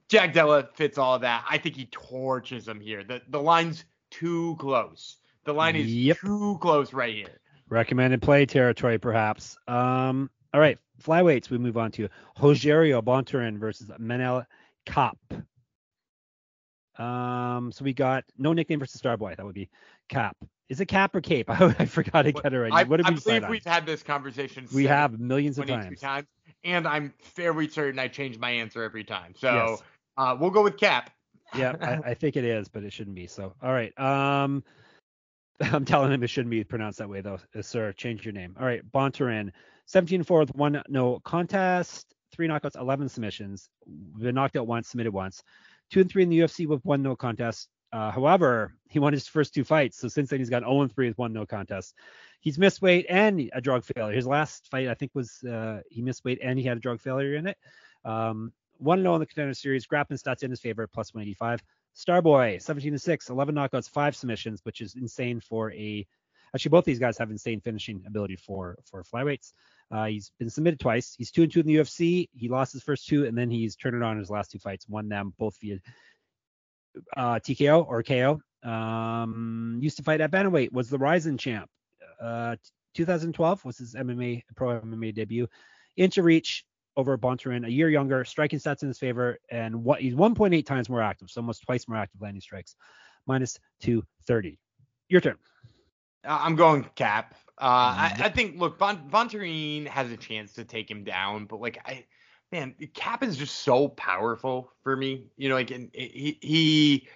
[0.08, 1.46] Jack Della fits all of that.
[1.50, 3.04] I think he torches him here.
[3.04, 5.18] The the line's too close.
[5.44, 6.18] The line is yep.
[6.18, 7.40] too close right here.
[7.70, 9.58] Recommended play territory, perhaps.
[9.68, 11.50] Um, all right, flyweights.
[11.50, 14.46] We move on to Rogerio Bontorin versus Manel
[14.86, 15.42] Kape.
[16.98, 19.38] Um, so we got no nickname versus Starboy.
[19.38, 19.70] That would be
[20.12, 20.38] Cap.
[20.70, 21.50] Is it Cap or Cape?
[21.50, 22.72] I forgot to get it right.
[22.72, 24.68] I, what did I we believe we've had this conversation.
[24.74, 26.00] We have millions of times.
[26.00, 26.28] times.
[26.64, 29.34] And I'm fairly certain I change my answer every time.
[29.36, 29.84] So yes.
[30.18, 31.10] uh, we'll go with Cap.
[31.56, 33.26] yeah, I, I, think it is, but it shouldn't be.
[33.26, 33.98] So all right.
[34.00, 34.64] Um,
[35.62, 37.40] I'm telling him it shouldn't be pronounced that way though.
[37.58, 38.56] Uh, sir, change your name.
[38.60, 39.52] All right, Bontorin,
[39.88, 43.70] 17 4 with one no contest, three knockouts, 11 submissions.
[44.20, 45.42] Been knocked out once, submitted once
[45.92, 47.68] two and three in the UFC with one no contest.
[47.92, 50.94] Uh, however, he won his first two fights, so since then he's got 0 and
[50.94, 51.96] 3 with one no contest.
[52.40, 54.16] He's missed weight and a drug failure.
[54.16, 57.00] His last fight, I think, was uh, he missed weight and he had a drug
[57.00, 57.58] failure in it.
[58.06, 59.86] Um, one no in the contender series.
[59.86, 61.62] Grappling stats in his favor, plus 185.
[61.96, 66.08] Starboy, 17 6, 11 knockouts, five submissions, which is insane for a.
[66.54, 69.54] Actually, both these guys have insane finishing ability for for flyweights.
[69.92, 71.16] Uh, he's been submitted twice.
[71.18, 72.30] He's two and two in the UFC.
[72.34, 74.88] He lost his first two, and then he's turned it on his last two fights,
[74.88, 75.80] won them both via
[77.16, 78.42] uh, TKO or KO.
[78.64, 80.72] Um, used to fight at bantamweight.
[80.72, 81.70] Was the Rizin champ.
[82.22, 82.56] Uh,
[82.94, 85.48] 2012 was his MMA pro MMA debut.
[85.98, 86.66] Into reach
[86.98, 90.90] over Bontorin, a year younger, striking stats in his favor, and what he's 1.8 times
[90.90, 92.76] more active, so almost twice more active landing strikes,
[93.26, 94.60] minus 230.
[95.10, 95.38] Your turn.
[96.24, 97.36] I'm going cap.
[97.58, 101.60] Uh, I, I, think look, Von, Bontorin has a chance to take him down, but
[101.60, 102.06] like I,
[102.52, 105.26] man, Cap is just so powerful for me.
[105.38, 107.08] You know, like and he he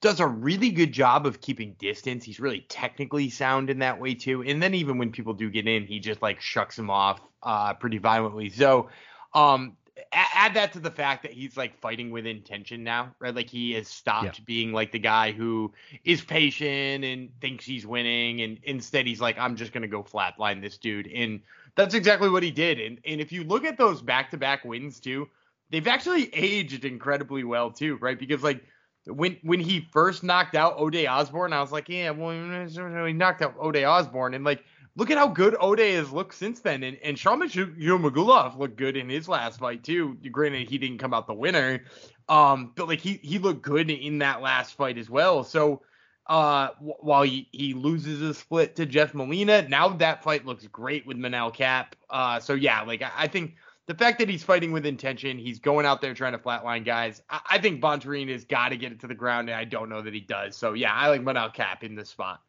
[0.00, 2.24] does a really good job of keeping distance.
[2.24, 4.42] He's really technically sound in that way too.
[4.42, 7.74] And then even when people do get in, he just like shucks them off uh,
[7.74, 8.48] pretty violently.
[8.50, 8.90] So
[9.32, 9.76] um,
[10.12, 13.34] add that to the fact that he's like fighting with intention now, right?
[13.34, 14.44] Like he has stopped yeah.
[14.44, 15.72] being like the guy who
[16.04, 20.60] is patient and thinks he's winning, and instead he's like, I'm just gonna go flatline
[20.60, 21.40] this dude, and
[21.76, 22.80] that's exactly what he did.
[22.80, 25.28] And and if you look at those back to back wins too,
[25.70, 28.18] they've actually aged incredibly well too, right?
[28.18, 28.62] Because like
[29.06, 33.42] when when he first knocked out Ode Osbourne, I was like, yeah, well, he knocked
[33.42, 34.64] out Ode Osbourne, and like
[34.96, 36.82] look at how good Ode has looked since then.
[36.82, 40.16] And, and Sharman Nurmagomedov looked good in his last fight too.
[40.30, 41.84] Granted, he didn't come out the winner,
[42.28, 45.44] um, but like he he looked good in that last fight as well.
[45.44, 45.82] So
[46.26, 50.66] uh, w- while he, he loses a split to Jeff Molina, now that fight looks
[50.68, 51.96] great with Manel Cap.
[52.10, 55.58] Uh, so yeah, like I, I, think the fact that he's fighting with intention, he's
[55.58, 57.22] going out there trying to flatline guys.
[57.28, 59.88] I, I think Bontorin has got to get it to the ground, and I don't
[59.88, 60.56] know that he does.
[60.56, 62.40] So yeah, I like Manel Cap in this spot.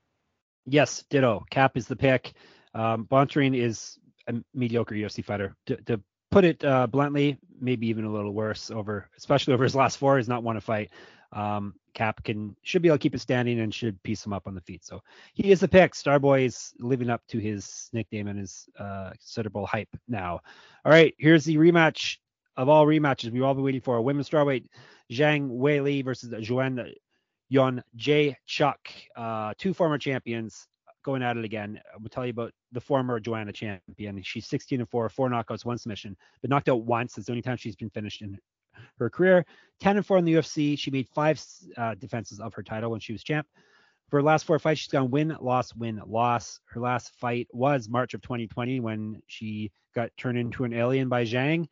[0.66, 1.46] Yes, ditto.
[1.50, 2.34] Cap is the pick.
[2.74, 5.56] Um, Bontorin is a mediocre UFC fighter.
[5.68, 6.02] To, to
[6.32, 10.18] put it uh, bluntly, maybe even a little worse over, especially over his last four.
[10.18, 10.90] He's not won a fight.
[11.32, 14.48] Um, Cap can should be able to keep it standing and should piece him up
[14.48, 14.84] on the feet.
[14.84, 15.02] So
[15.34, 15.94] he is the pick.
[15.94, 20.40] Starboy is living up to his nickname and his uh, considerable hype now.
[20.86, 22.18] All right, here's the rematch
[22.58, 24.02] of all rematches we've all been waiting for.
[24.02, 24.66] Women's strawweight
[25.12, 26.94] Zhang Weili versus Joanne
[27.54, 28.36] Yon J.
[28.48, 28.80] Chuck,
[29.16, 30.68] uh, two former champions.
[31.04, 31.80] going at it again.
[32.00, 34.24] We'll tell you about the former Joanna champion.
[34.24, 37.16] She's 16 and 4, four knockouts, one submission, but knocked out once.
[37.16, 38.40] It's the only time she's been finished in
[38.98, 39.46] her career.
[39.82, 40.80] 10 and 4 in the UFC.
[40.80, 41.40] She made five
[41.78, 43.46] uh, defenses of her title when she was champ.
[44.10, 46.60] For her last four fights, she's gone win, loss, win, loss.
[46.66, 51.24] Her last fight was March of 2020 when she got turned into an alien by
[51.24, 51.68] Zhang.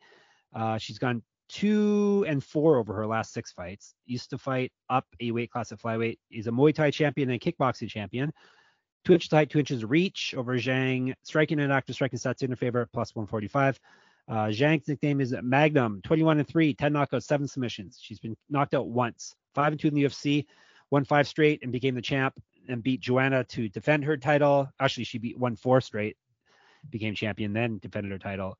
[0.54, 3.94] Uh, she's gone two and four over her last six fights.
[4.06, 6.18] Used to fight up a weight class at flyweight.
[6.30, 8.32] He's a Muay Thai champion and kickboxing champion.
[9.04, 11.12] Two inches height, two inches reach over Zhang.
[11.24, 13.78] Striking and active striking stats in her favor, plus 145.
[14.28, 17.98] Uh, Zhang's nickname is Magnum, 21 and 3, 10 knockouts, 7 submissions.
[18.00, 20.46] She's been knocked out once, 5 and 2 in the UFC,
[20.90, 22.34] won 5 straight and became the champ
[22.68, 24.68] and beat Joanna to defend her title.
[24.80, 26.16] Actually, she beat 1 4 straight,
[26.88, 28.56] became champion, then defended her title.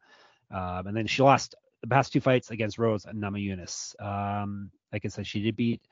[0.51, 4.01] Um, and then she lost the past two fights against Rose and Namajunas.
[4.01, 5.83] Um, like I said, she did beat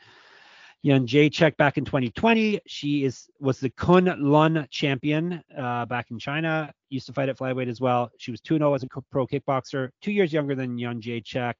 [0.84, 2.61] Jędrzejczyk back in 2020.
[2.66, 6.72] She is was the Kun Lun champion uh, back in China.
[6.88, 8.11] Used to fight at flyweight as well.
[8.18, 9.91] She was 2-0 as a pro kickboxer.
[10.01, 11.55] Two years younger than Jędrzejczyk,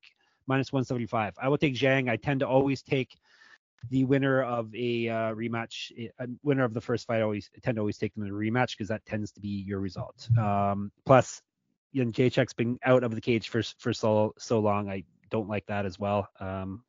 [0.47, 1.35] minus 175.
[1.41, 2.09] I will take Zhang.
[2.09, 3.19] I tend to always take
[3.91, 7.21] the winner of a uh, rematch, a winner of the first fight.
[7.21, 9.65] Always I tend to always take them in a rematch because that tends to be
[9.67, 10.29] your result.
[10.39, 11.43] Um, plus,
[11.95, 14.89] Jędrzejczyk's been out of the cage for for so so long.
[14.89, 16.29] I don't like that as well.
[16.39, 16.83] Um,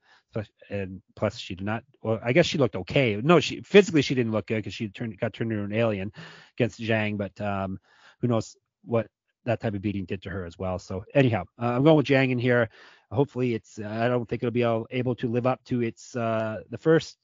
[0.70, 1.84] and plus she did not.
[2.02, 3.20] Well, I guess she looked okay.
[3.22, 6.12] No, she physically she didn't look good because she turned got turned into an alien
[6.58, 7.18] against Zhang.
[7.18, 7.80] But um,
[8.22, 9.08] who knows what
[9.45, 10.80] that type of beating did to her as well.
[10.80, 12.70] So anyhow, uh, I'm going with Zhang in here.
[13.12, 13.80] Hopefully it's.
[13.80, 16.78] Uh, I don't think it'll be all, able to live up to its uh, the
[16.78, 17.18] first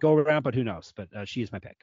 [0.00, 0.92] go around, but who knows?
[0.94, 1.78] But uh, she is my pick.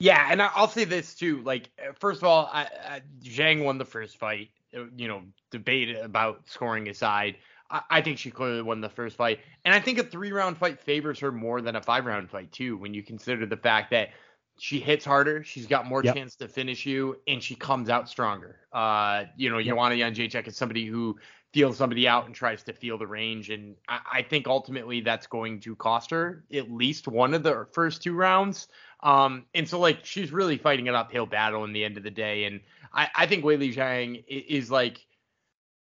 [0.00, 1.42] Yeah, and I'll say this too.
[1.42, 4.50] Like, first of all, I, I, Zhang won the first fight.
[4.76, 7.36] Uh, you know, debate about scoring aside,
[7.70, 10.58] I, I think she clearly won the first fight, and I think a three round
[10.58, 12.76] fight favors her more than a five round fight too.
[12.76, 14.10] When you consider the fact that
[14.58, 16.14] she hits harder, she's got more yep.
[16.14, 18.56] chance to finish you, and she comes out stronger.
[18.72, 19.74] Uh, you know, yep.
[19.74, 21.16] Joanna Jędrzejczyk is somebody who
[21.52, 25.26] feels somebody out and tries to feel the range, and I, I think ultimately that's
[25.26, 28.68] going to cost her at least one of the first two rounds.
[29.00, 32.10] Um, and so like she's really fighting an uphill battle in the end of the
[32.10, 32.60] day, and
[32.92, 35.06] I, I think Weili Zhang is like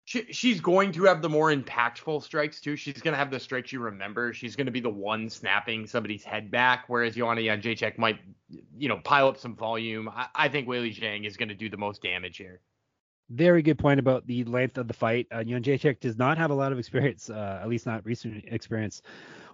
[0.06, 2.76] she, she's going to have the more impactful strikes too.
[2.76, 4.34] She's to have the strikes you remember.
[4.34, 8.20] She's to be the one snapping somebody's head back, whereas Joanna Jędrzejczyk might,
[8.78, 10.10] you know, pile up some volume.
[10.10, 12.60] I, I think Weili Zhang is to do the most damage here.
[13.34, 15.28] Very good point about the length of the fight.
[15.32, 19.02] Uh, Jędrzejczyk does not have a lot of experience, uh, at least not recent experience,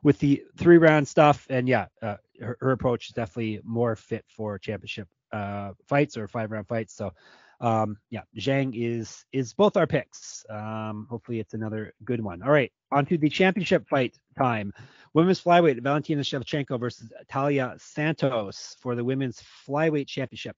[0.03, 1.45] with the three round stuff.
[1.49, 6.27] And yeah, uh, her, her, approach is definitely more fit for championship uh, fights or
[6.27, 6.95] five round fights.
[6.95, 7.13] So
[7.59, 10.45] um, yeah, Zhang is is both our picks.
[10.49, 12.43] Um, hopefully it's another good one.
[12.43, 14.73] All right, on to the championship fight time.
[15.13, 20.55] Women's flyweight Valentina Shevchenko versus Talia Santos for the women's flyweight championship.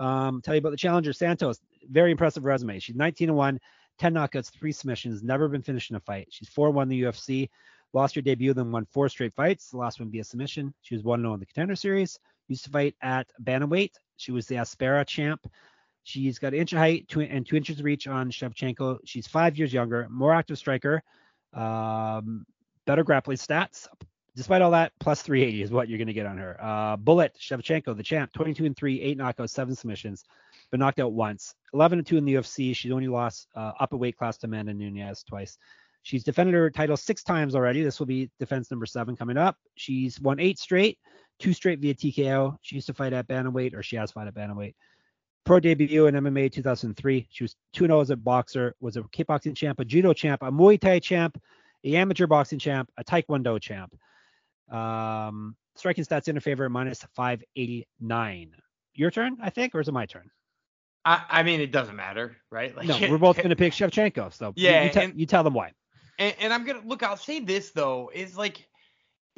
[0.00, 1.60] Um, tell you about the challenger Santos.
[1.90, 2.78] Very impressive resume.
[2.78, 3.60] She's 19 and 1,
[3.98, 6.28] 10 knockouts, three submissions, never been finished in a fight.
[6.30, 7.50] She's 4-1 in the UFC.
[7.92, 9.70] Lost her debut, then won four straight fights.
[9.70, 10.72] The last one via submission.
[10.80, 12.18] She was 1-0 in the contender series.
[12.48, 13.92] Used to fight at bantamweight.
[14.16, 15.46] She was the Aspera champ.
[16.02, 19.00] She's got an inch of height two, and two inches of reach on Shevchenko.
[19.04, 21.02] She's five years younger, more active striker,
[21.52, 22.46] um,
[22.86, 23.86] better grappling stats.
[24.36, 26.56] Despite all that, plus 380 is what you're going to get on her.
[26.62, 30.24] Uh, Bullet Shevchenko, the champ, 22 and 3, eight knockouts, seven submissions,
[30.70, 31.54] but knocked out once.
[31.74, 32.74] 11 and 2 in the UFC.
[32.74, 35.58] She's only lost uh, up a weight class to Amanda Nunes twice.
[36.02, 37.82] She's defended her title six times already.
[37.82, 39.56] This will be defense number seven coming up.
[39.74, 40.98] She's won eight straight,
[41.38, 42.56] two straight via TKO.
[42.62, 44.74] She used to fight at bantamweight, or she has fought at bantamweight.
[45.44, 47.26] Pro debut in MMA 2003.
[47.30, 50.80] She was 2-0 as a boxer, was a kickboxing champ, a judo champ, a Muay
[50.80, 51.40] Thai champ,
[51.84, 53.94] a amateur boxing champ, a Taekwondo champ.
[54.70, 58.56] Um, striking stats in favor, minus 589.
[58.94, 60.30] Your turn, I think, or is it my turn?
[61.04, 62.76] I, I mean, it doesn't matter, right?
[62.76, 64.32] Like, no, we're both going to pick Shevchenko.
[64.32, 65.72] So yeah, you, you, and, you tell them why.
[66.18, 67.02] And, and I'm gonna look.
[67.02, 68.68] I'll say this though is like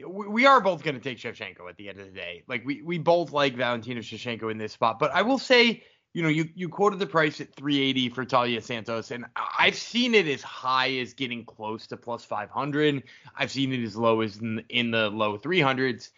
[0.06, 2.42] we are both going to take Shevchenko at the end of the day.
[2.48, 5.84] Like we we both like Valentina Shevchenko in this spot, but I will say,
[6.14, 9.24] you know, you you quoted the price at 380 for Talia Santos, and
[9.58, 13.02] I've seen it as high as getting close to plus 500.
[13.36, 16.10] I've seen it as low as in, in the low 300s.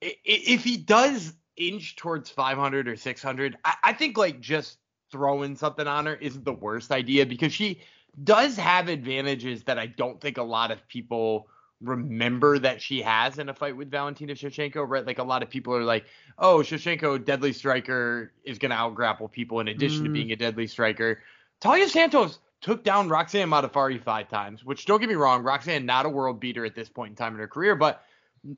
[0.00, 4.78] If he does inch towards 500 or 600, I, I think like just
[5.10, 7.80] throwing something on her isn't the worst idea because she
[8.22, 11.48] does have advantages that I don't think a lot of people
[11.80, 15.06] remember that she has in a fight with Valentina Shevchenko, right?
[15.06, 16.06] Like a lot of people are like,
[16.38, 20.04] oh, Shevchenko, deadly striker, is going to outgrapple people in addition mm.
[20.04, 21.22] to being a deadly striker.
[21.60, 26.06] Taila Santos took down Roxanne Modafferi five times, which don't get me wrong, Roxanne not
[26.06, 28.02] a world beater at this point in time in her career, but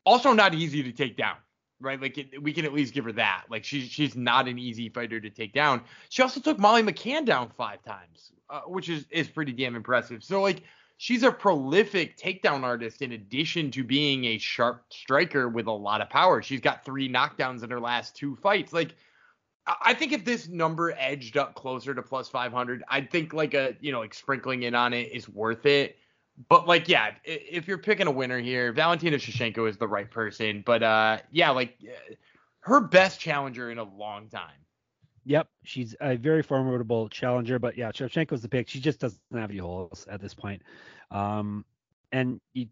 [0.06, 1.36] also not easy to take down.
[1.80, 2.00] right?
[2.00, 3.44] Like it, we can at least give her that.
[3.50, 5.82] Like she's she's not an easy fighter to take down.
[6.08, 10.22] She also took Molly McCann down five times, uh, which is is pretty damn impressive.
[10.22, 10.62] So like
[11.01, 16.03] she's a prolific takedown artist in addition to being a sharp striker with a lot
[16.03, 16.42] of power.
[16.42, 18.74] She's got three knockdowns in her last two fights.
[18.74, 18.94] Like
[19.66, 23.74] I think if this number edged up closer to plus 500, I'd think like a,
[23.80, 25.96] you know, like sprinkling in on it is worth it.
[26.51, 30.62] But like, yeah, if you're picking a winner here, Valentina Shevchenko is the right person.
[30.66, 31.78] But uh, yeah, like
[32.61, 34.51] her best challenger in a long time.
[35.24, 38.68] Yep, she's a very formidable challenger, but yeah, Shevchenko's the pick.
[38.68, 40.62] She just doesn't have any holes at this point.
[41.10, 41.64] Um,
[42.12, 42.66] and you,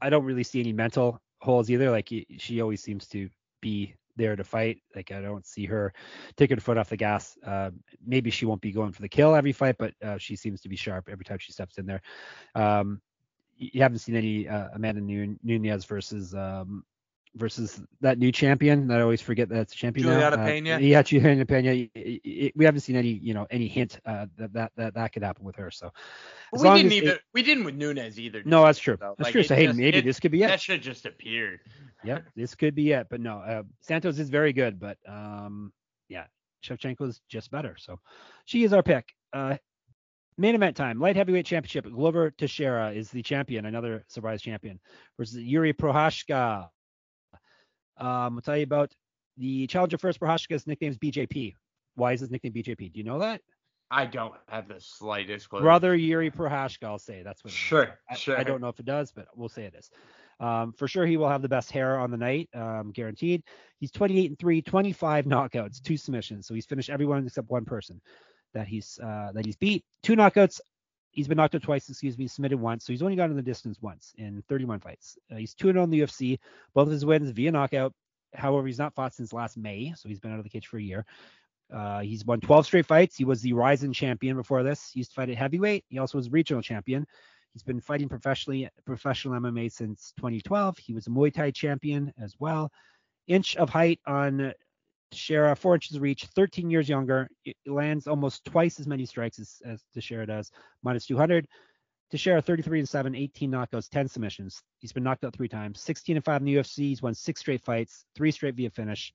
[0.00, 1.90] I don't really see any mental holes either.
[1.90, 3.28] Like she always seems to
[3.60, 4.82] be there to fight.
[4.94, 5.92] Like I don't see her
[6.36, 7.36] taking her foot off the gas.
[7.46, 7.70] Uh,
[8.04, 10.68] maybe she won't be going for the kill every fight, but uh, she seems to
[10.68, 12.02] be sharp every time she steps in there.
[12.54, 13.00] Um,
[13.56, 16.84] you haven't seen any uh, Amanda Nunes versus um,
[17.34, 20.44] versus that new champion that I always forget that's a champion Juliana now.
[20.44, 20.74] Pena.
[20.74, 21.88] Uh, yeah, Juliana Pena.
[21.94, 25.44] We haven't seen any, you know, any hint uh, that, that that that could happen
[25.44, 25.70] with her.
[25.70, 25.92] So
[26.52, 28.42] we didn't even it, we didn't with Nunes either.
[28.44, 28.96] No, that's true.
[29.00, 29.42] So, that's like, true.
[29.42, 30.48] So hey, just, maybe this could be it.
[30.48, 31.60] That should just appeared.
[32.04, 33.06] yep, this could be it.
[33.10, 35.72] But no, uh, Santos is very good, but um,
[36.08, 36.24] yeah,
[36.64, 37.76] Shevchenko is just better.
[37.78, 37.98] So
[38.44, 39.08] she is our pick.
[39.32, 39.56] Uh,
[40.38, 41.90] main event time, light heavyweight championship.
[41.90, 44.80] Glover Teixeira is the champion, another surprise champion,
[45.18, 46.68] versus Yuri Prochazka.
[47.98, 48.92] Um, I'll tell you about
[49.36, 50.20] the challenger first.
[50.20, 51.54] Prochazka's nickname is BJP.
[51.94, 52.92] Why is his nickname BJP?
[52.92, 53.40] Do you know that?
[53.90, 55.60] I don't have the slightest clue.
[55.60, 57.52] Brother Yuri Prochazka, I'll say that's what.
[57.52, 58.38] Sure, I, sure.
[58.38, 59.90] I don't know if it does, but we'll say it is.
[60.40, 63.42] Um, for sure, he will have the best hair on the night, um, guaranteed.
[63.78, 66.46] He's 28 and three, 25 knockouts, two submissions.
[66.46, 68.00] So he's finished everyone except one person
[68.54, 69.84] that he's uh, that he's beat.
[70.02, 70.58] Two knockouts.
[71.12, 72.84] He's been knocked out twice, excuse me, submitted once.
[72.84, 75.18] So he's only gotten the distance once in 31 fights.
[75.30, 76.38] Uh, he's 2 0 in the UFC.
[76.74, 77.92] Both of his wins via knockout.
[78.34, 80.78] However, he's not fought since last May, so he's been out of the cage for
[80.78, 81.04] a year.
[81.72, 83.16] Uh, he's won 12 straight fights.
[83.16, 84.90] He was the Rizin champion before this.
[84.92, 85.84] He used to fight at heavyweight.
[85.88, 87.06] He also was regional champion.
[87.52, 90.78] He's been fighting professionally, professional MMA since 2012.
[90.78, 92.70] He was a Muay Thai champion as well.
[93.26, 94.52] Inch of height on
[95.14, 97.28] Four inches reach, 13 years younger.
[97.44, 100.50] It lands almost twice as many strikes as, as Teixeira does,
[100.82, 101.46] minus 200.
[102.10, 104.62] Teixeira 33 and 7, 18 knockouts, 10 submissions.
[104.80, 106.76] He's been knocked out three times, 16 and 5 in the UFC.
[106.78, 109.14] He's won six straight fights, three straight via finish.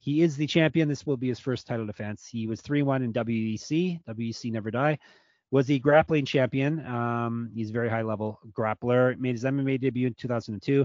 [0.00, 0.88] He is the champion.
[0.88, 2.26] This will be his first title defense.
[2.26, 4.00] He was 3 1 in WEC.
[4.08, 4.98] WEC never die.
[5.52, 6.84] Was the grappling champion.
[6.84, 9.16] Um, he's very high level grappler.
[9.18, 10.84] Made his MMA debut in 2002.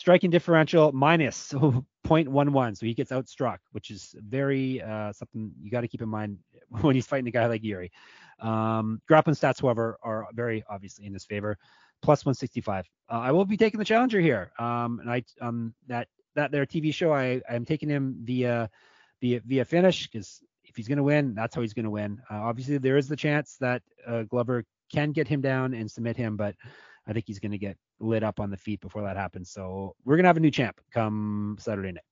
[0.00, 1.52] Striking differential minus
[2.06, 6.08] 0.11, so he gets outstruck, which is very uh, something you got to keep in
[6.08, 6.38] mind
[6.80, 7.92] when he's fighting a guy like Yuri.
[8.40, 11.58] Um, grappling stats, however, are very obviously in his favor.
[12.00, 12.86] Plus 165.
[13.10, 14.52] Uh, I will be taking the challenger here.
[14.58, 18.70] Um, and I um that that their TV show, I I'm taking him via
[19.20, 22.22] via via finish because if he's going to win, that's how he's going to win.
[22.30, 26.16] Uh, obviously, there is the chance that uh, Glover can get him down and submit
[26.16, 26.54] him, but
[27.10, 29.50] I think he's going to get lit up on the feet before that happens.
[29.50, 32.04] So we're going to have a new champ come Saturday night.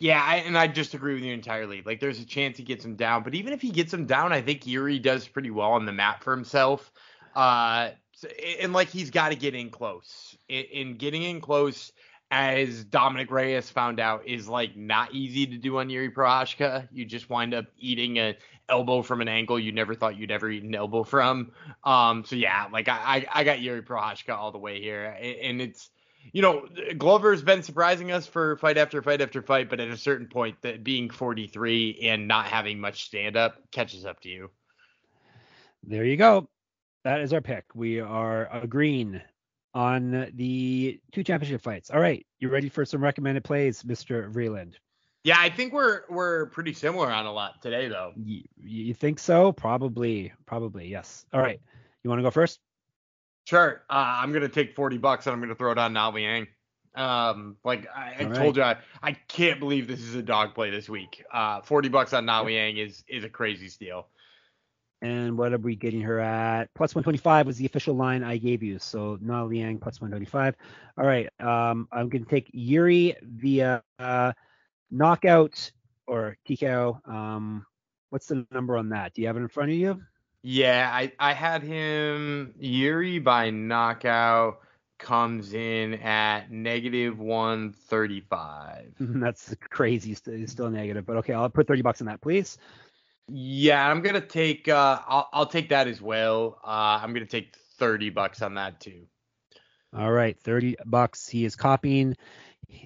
[0.00, 1.82] Yeah, I, and I just agree with you entirely.
[1.86, 4.32] Like, there's a chance he gets him down, but even if he gets him down,
[4.32, 6.92] I think Yuri does pretty well on the map for himself.
[7.34, 7.90] Uh,
[8.60, 10.36] and like he's got to get in close.
[10.48, 11.92] In, in, getting in close,
[12.30, 16.88] as Dominick Reyes found out, is like not easy to do on Yuri Prochazka.
[16.90, 18.36] You just wind up eating a
[18.68, 21.52] elbow from an angle you never thought you'd ever eat an elbow from.
[21.82, 25.60] Um, so yeah, like I, I, I got Yuri Prochazka all the way here, and
[25.60, 25.90] it's
[26.32, 29.96] you know, Glover's been surprising us for fight after fight after fight, but at a
[29.96, 34.50] certain point, that being 43 and not having much stand up catches up to you.
[35.82, 36.48] There you go.
[37.04, 37.66] That is our pick.
[37.74, 39.20] We are agreeing
[39.74, 41.90] on the two championship fights.
[41.90, 44.32] All right, you ready for some recommended plays, Mr.
[44.32, 44.74] Vreeland?
[45.24, 48.12] Yeah, I think we're we're pretty similar on a lot today, though.
[48.14, 49.52] You, you think so?
[49.52, 51.24] Probably, probably, yes.
[51.32, 51.60] All right,
[52.02, 52.60] you want to go first?
[53.46, 53.82] Sure.
[53.88, 56.46] Uh, I'm gonna take 40 bucks and I'm gonna throw it on Na Liang.
[56.94, 60.70] Um, like I, I told you, I, I can't believe this is a dog play
[60.70, 61.24] this week.
[61.32, 64.08] Uh, 40 bucks on Na Liang is is a crazy steal.
[65.00, 66.72] And what are we getting her at?
[66.74, 68.78] Plus 125 was the official line I gave you.
[68.78, 70.54] So Na Liang plus 125.
[70.98, 71.28] All right.
[71.40, 74.32] Um, I'm gonna take Yuri via uh,
[74.90, 75.70] knockout
[76.06, 77.06] or TKO.
[77.08, 77.66] Um,
[78.10, 79.14] what's the number on that?
[79.14, 80.02] Do you have it in front of you?
[80.42, 84.60] Yeah, I, I had him Yuri by knockout
[84.98, 88.94] comes in at negative 135.
[89.00, 90.16] That's crazy.
[90.26, 92.58] It's still negative, but okay, I'll put 30 bucks on that, please.
[93.26, 94.68] Yeah, I'm gonna take.
[94.68, 96.58] Uh, I'll I'll take that as well.
[96.62, 99.06] Uh, I'm gonna take 30 bucks on that too.
[99.96, 101.26] All right, 30 bucks.
[101.26, 102.16] He is copying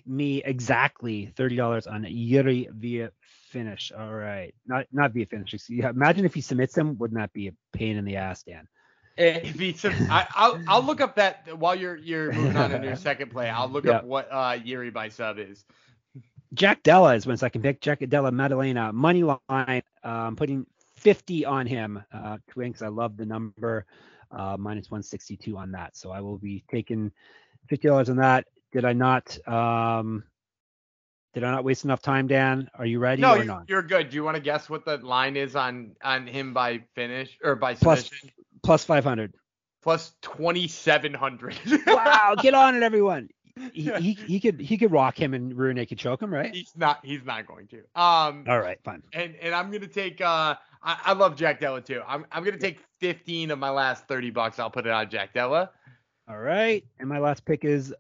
[0.07, 3.11] me exactly thirty dollars on Yuri via
[3.51, 3.93] finish.
[3.97, 5.55] All right, not not via finish.
[5.69, 8.69] Yeah, imagine if he submits him, wouldn't that be a pain in the ass, Dan?
[9.17, 9.75] If he,
[10.11, 13.49] I, I'll I'll look up that while you're you're moving on in your second play.
[13.49, 13.97] I'll look Yeah.
[13.99, 15.65] up what uh Yuri by sub is.
[16.55, 17.81] Jack Della is my second pick.
[17.81, 19.83] Jack Della Maddalena money line.
[20.03, 20.67] Um, putting
[20.97, 22.03] 50 on him.
[22.13, 23.85] Uh, Twinks, I love the number.
[24.31, 25.97] Uh, minus 162 on that.
[25.97, 27.11] So I will be taking
[27.71, 28.47] $50 on that.
[28.73, 29.37] Did I not?
[29.49, 30.25] Um,
[31.35, 32.69] did I not waste enough time, Dan?
[32.75, 33.69] Are you ready No, or not?
[33.69, 34.11] you're good.
[34.11, 37.55] Do you want to guess what the line is on on him by finish or
[37.57, 38.31] by Plus- submission?
[38.63, 39.35] Plus 500.
[39.83, 41.57] Plus twenty seven hundred.
[41.87, 43.29] Wow, get on it, everyone.
[43.73, 46.53] He, he, he could he could rock him and Rune could choke him, right?
[46.55, 46.99] he's not.
[47.05, 47.79] He's not going to.
[48.01, 48.45] Um.
[48.49, 49.03] All right, fine.
[49.13, 50.21] And and I'm gonna take.
[50.21, 50.57] Uh.
[50.83, 52.03] I, I love Jack Della too.
[52.07, 54.59] I'm I'm gonna take fifteen of my last thirty bucks.
[54.59, 55.71] I'll put it on Jack Della.
[56.29, 57.95] All right, and my last pick is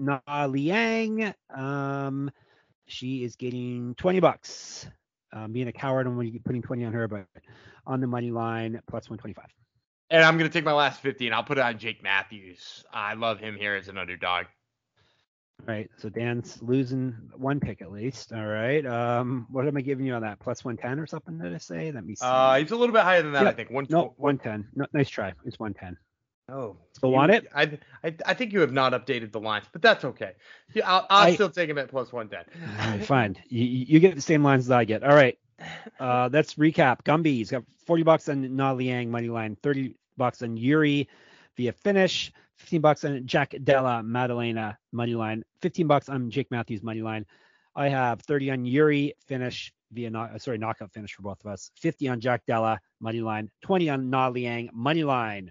[0.00, 1.34] Na Liang.
[1.54, 2.30] Um,
[2.86, 4.88] she is getting 20 bucks.
[5.32, 7.26] Um, being a coward, I'm only putting 20 on her, but
[7.86, 9.44] on the money line, plus 125.
[10.10, 12.84] And I'm gonna take my last fifty and I'll put it on Jake Matthews.
[12.92, 14.46] I love him here as an underdog.
[15.60, 18.32] All right, so Dan's losing one pick at least.
[18.32, 20.40] All right, um, what am I giving you on that?
[20.40, 21.38] Plus 110 or something?
[21.38, 21.92] Did I say?
[21.92, 22.24] Let me see.
[22.26, 23.50] Uh, he's a little bit higher than that, Yeah.
[23.50, 23.70] I think.
[23.70, 23.86] One.
[23.88, 24.68] no, 110.
[24.74, 25.32] No, nice try.
[25.44, 25.96] It's 110.
[26.52, 27.46] Oh, Still want it?
[27.54, 30.32] I, I I think you have not updated the lines, but that's okay.
[30.74, 32.44] Yeah, I'll, I'll I- still take him at plus one ten.
[32.78, 33.36] Right, fine.
[33.48, 35.02] You, you get the same lines as I get.
[35.02, 35.38] All right.
[35.98, 37.02] Uh, let's recap.
[37.04, 41.08] Gumby's got 40 bucks on Na Liang money line, 30 bucks on Yuri
[41.56, 46.82] via finish, 15 bucks on Jack Della Maddalena money line, 15 bucks on Jake Matthews
[46.82, 47.24] money line.
[47.74, 51.50] I have 30 on Yuri finish via knock, uh, sorry knockout finish for both of
[51.50, 51.70] us.
[51.80, 55.50] 50 on Jack Della money line, 20 on Na Liang money line.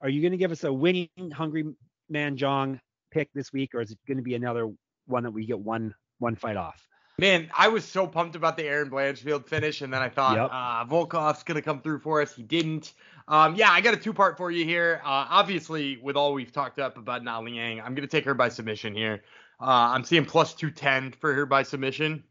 [0.00, 1.64] Are you going to give us a winning hungry
[2.08, 2.80] man Jong
[3.10, 4.70] pick this week, or is it going to be another
[5.06, 6.84] one that we get one one fight off?
[7.20, 10.50] Man, I was so pumped about the Erin Blanchfield finish, and then I thought Yep.
[10.52, 12.32] uh, Volkov's gonna come through for us.
[12.32, 12.92] He didn't.
[13.26, 15.00] Um, yeah, I got a two-part for you here.
[15.04, 18.48] Uh, obviously, with all we've talked up about Na Liang, I'm gonna take her by
[18.48, 19.24] submission here.
[19.60, 22.22] Uh, I'm seeing plus 210 for her by submission.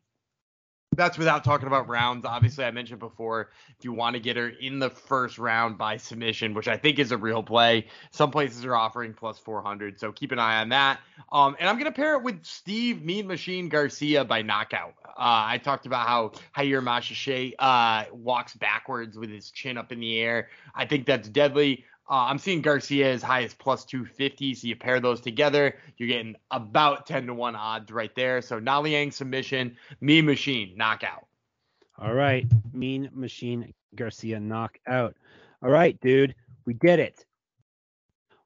[0.98, 2.26] That's without talking about rounds.
[2.26, 5.98] Obviously, I mentioned before, if you want to get her in the first round by
[5.98, 10.00] submission, which I think is a real play, some places are offering plus 400.
[10.00, 11.00] So keep an eye on that.
[11.32, 14.96] Um, and I'm going to pair it with Steve Mean Machine Garcia by knockout.
[15.06, 20.00] Uh, I talked about how Jair Maheshate uh, walks backwards with his chin up in
[20.00, 20.50] the air.
[20.74, 21.86] I think that's deadly.
[22.10, 24.54] Uh, I'm seeing Garcia as high as plus 250.
[24.54, 28.42] So you pair those together, you're getting about 10 to 1 odds right there.
[28.42, 31.28] So Naliang submission, Mean Machine knockout.
[32.00, 35.16] All right, Mean Machine Garcia knockout.
[35.64, 36.36] All right, dude,
[36.66, 37.26] we did it.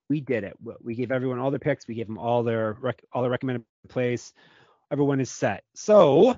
[0.10, 0.58] We did it.
[0.82, 1.88] We- gave everyone all their picks.
[1.88, 4.34] We gave them all their rec- all their recommended plays.
[4.92, 5.64] Everyone is set.
[5.74, 6.36] So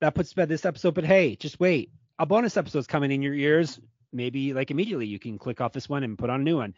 [0.00, 0.94] that puts to bed this episode.
[0.94, 1.90] But hey, just wait.
[2.18, 3.80] A bonus episode's coming in your ears.
[4.14, 6.74] Maybe like immediately you can click off this one and put on a new one.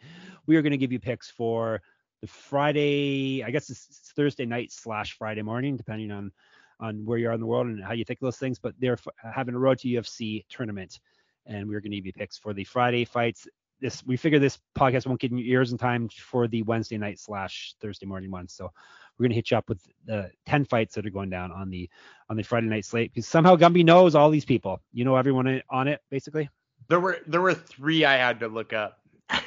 [0.47, 1.81] We are going to give you picks for
[2.21, 3.43] the Friday.
[3.45, 6.31] I guess it's Thursday night slash Friday morning, depending on
[6.79, 8.59] on where you are in the world and how you think of those things.
[8.59, 10.99] But they're f- having a Road to UFC tournament,
[11.45, 13.47] and we're going to give you picks for the Friday fights.
[13.79, 16.97] This we figure this podcast won't get in your ears in time for the Wednesday
[16.97, 18.53] night slash Thursday morning ones.
[18.53, 18.71] So
[19.17, 21.69] we're going to hit you up with the 10 fights that are going down on
[21.69, 21.87] the
[22.29, 24.81] on the Friday night slate because somehow Gumby knows all these people.
[24.91, 26.49] You know everyone on it basically.
[26.89, 28.99] There were there were three I had to look up.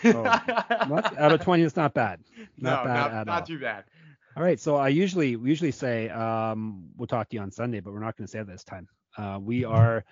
[0.04, 0.24] Oh?
[0.26, 2.20] Out of 20, it's not bad.
[2.58, 3.46] Not no, bad not, at not all.
[3.46, 3.84] too bad.
[4.36, 7.80] All right, so I usually we usually say um, we'll talk to you on Sunday,
[7.80, 8.88] but we're not going to say that this time.
[9.16, 10.04] Uh, we are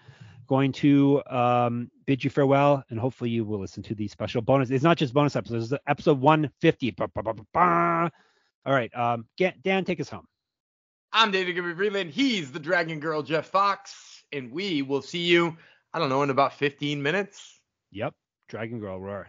[0.49, 4.71] going to um, bid you farewell, and hopefully you will listen to the special bonus.
[4.71, 6.91] It's not just bonus episodes; it's episode 150.
[6.93, 8.11] Ba, ba, ba, ba, ba.
[8.67, 10.27] All right, um, get, Dan, take us home.
[11.13, 12.11] I'm David Gibby Vreeland.
[12.11, 15.57] He's the Dragon Girl Jeff Fox, and we will see you.
[15.93, 17.61] I don't know in about 15 minutes.
[17.91, 18.15] Yep,
[18.49, 19.29] Dragon Girl roar.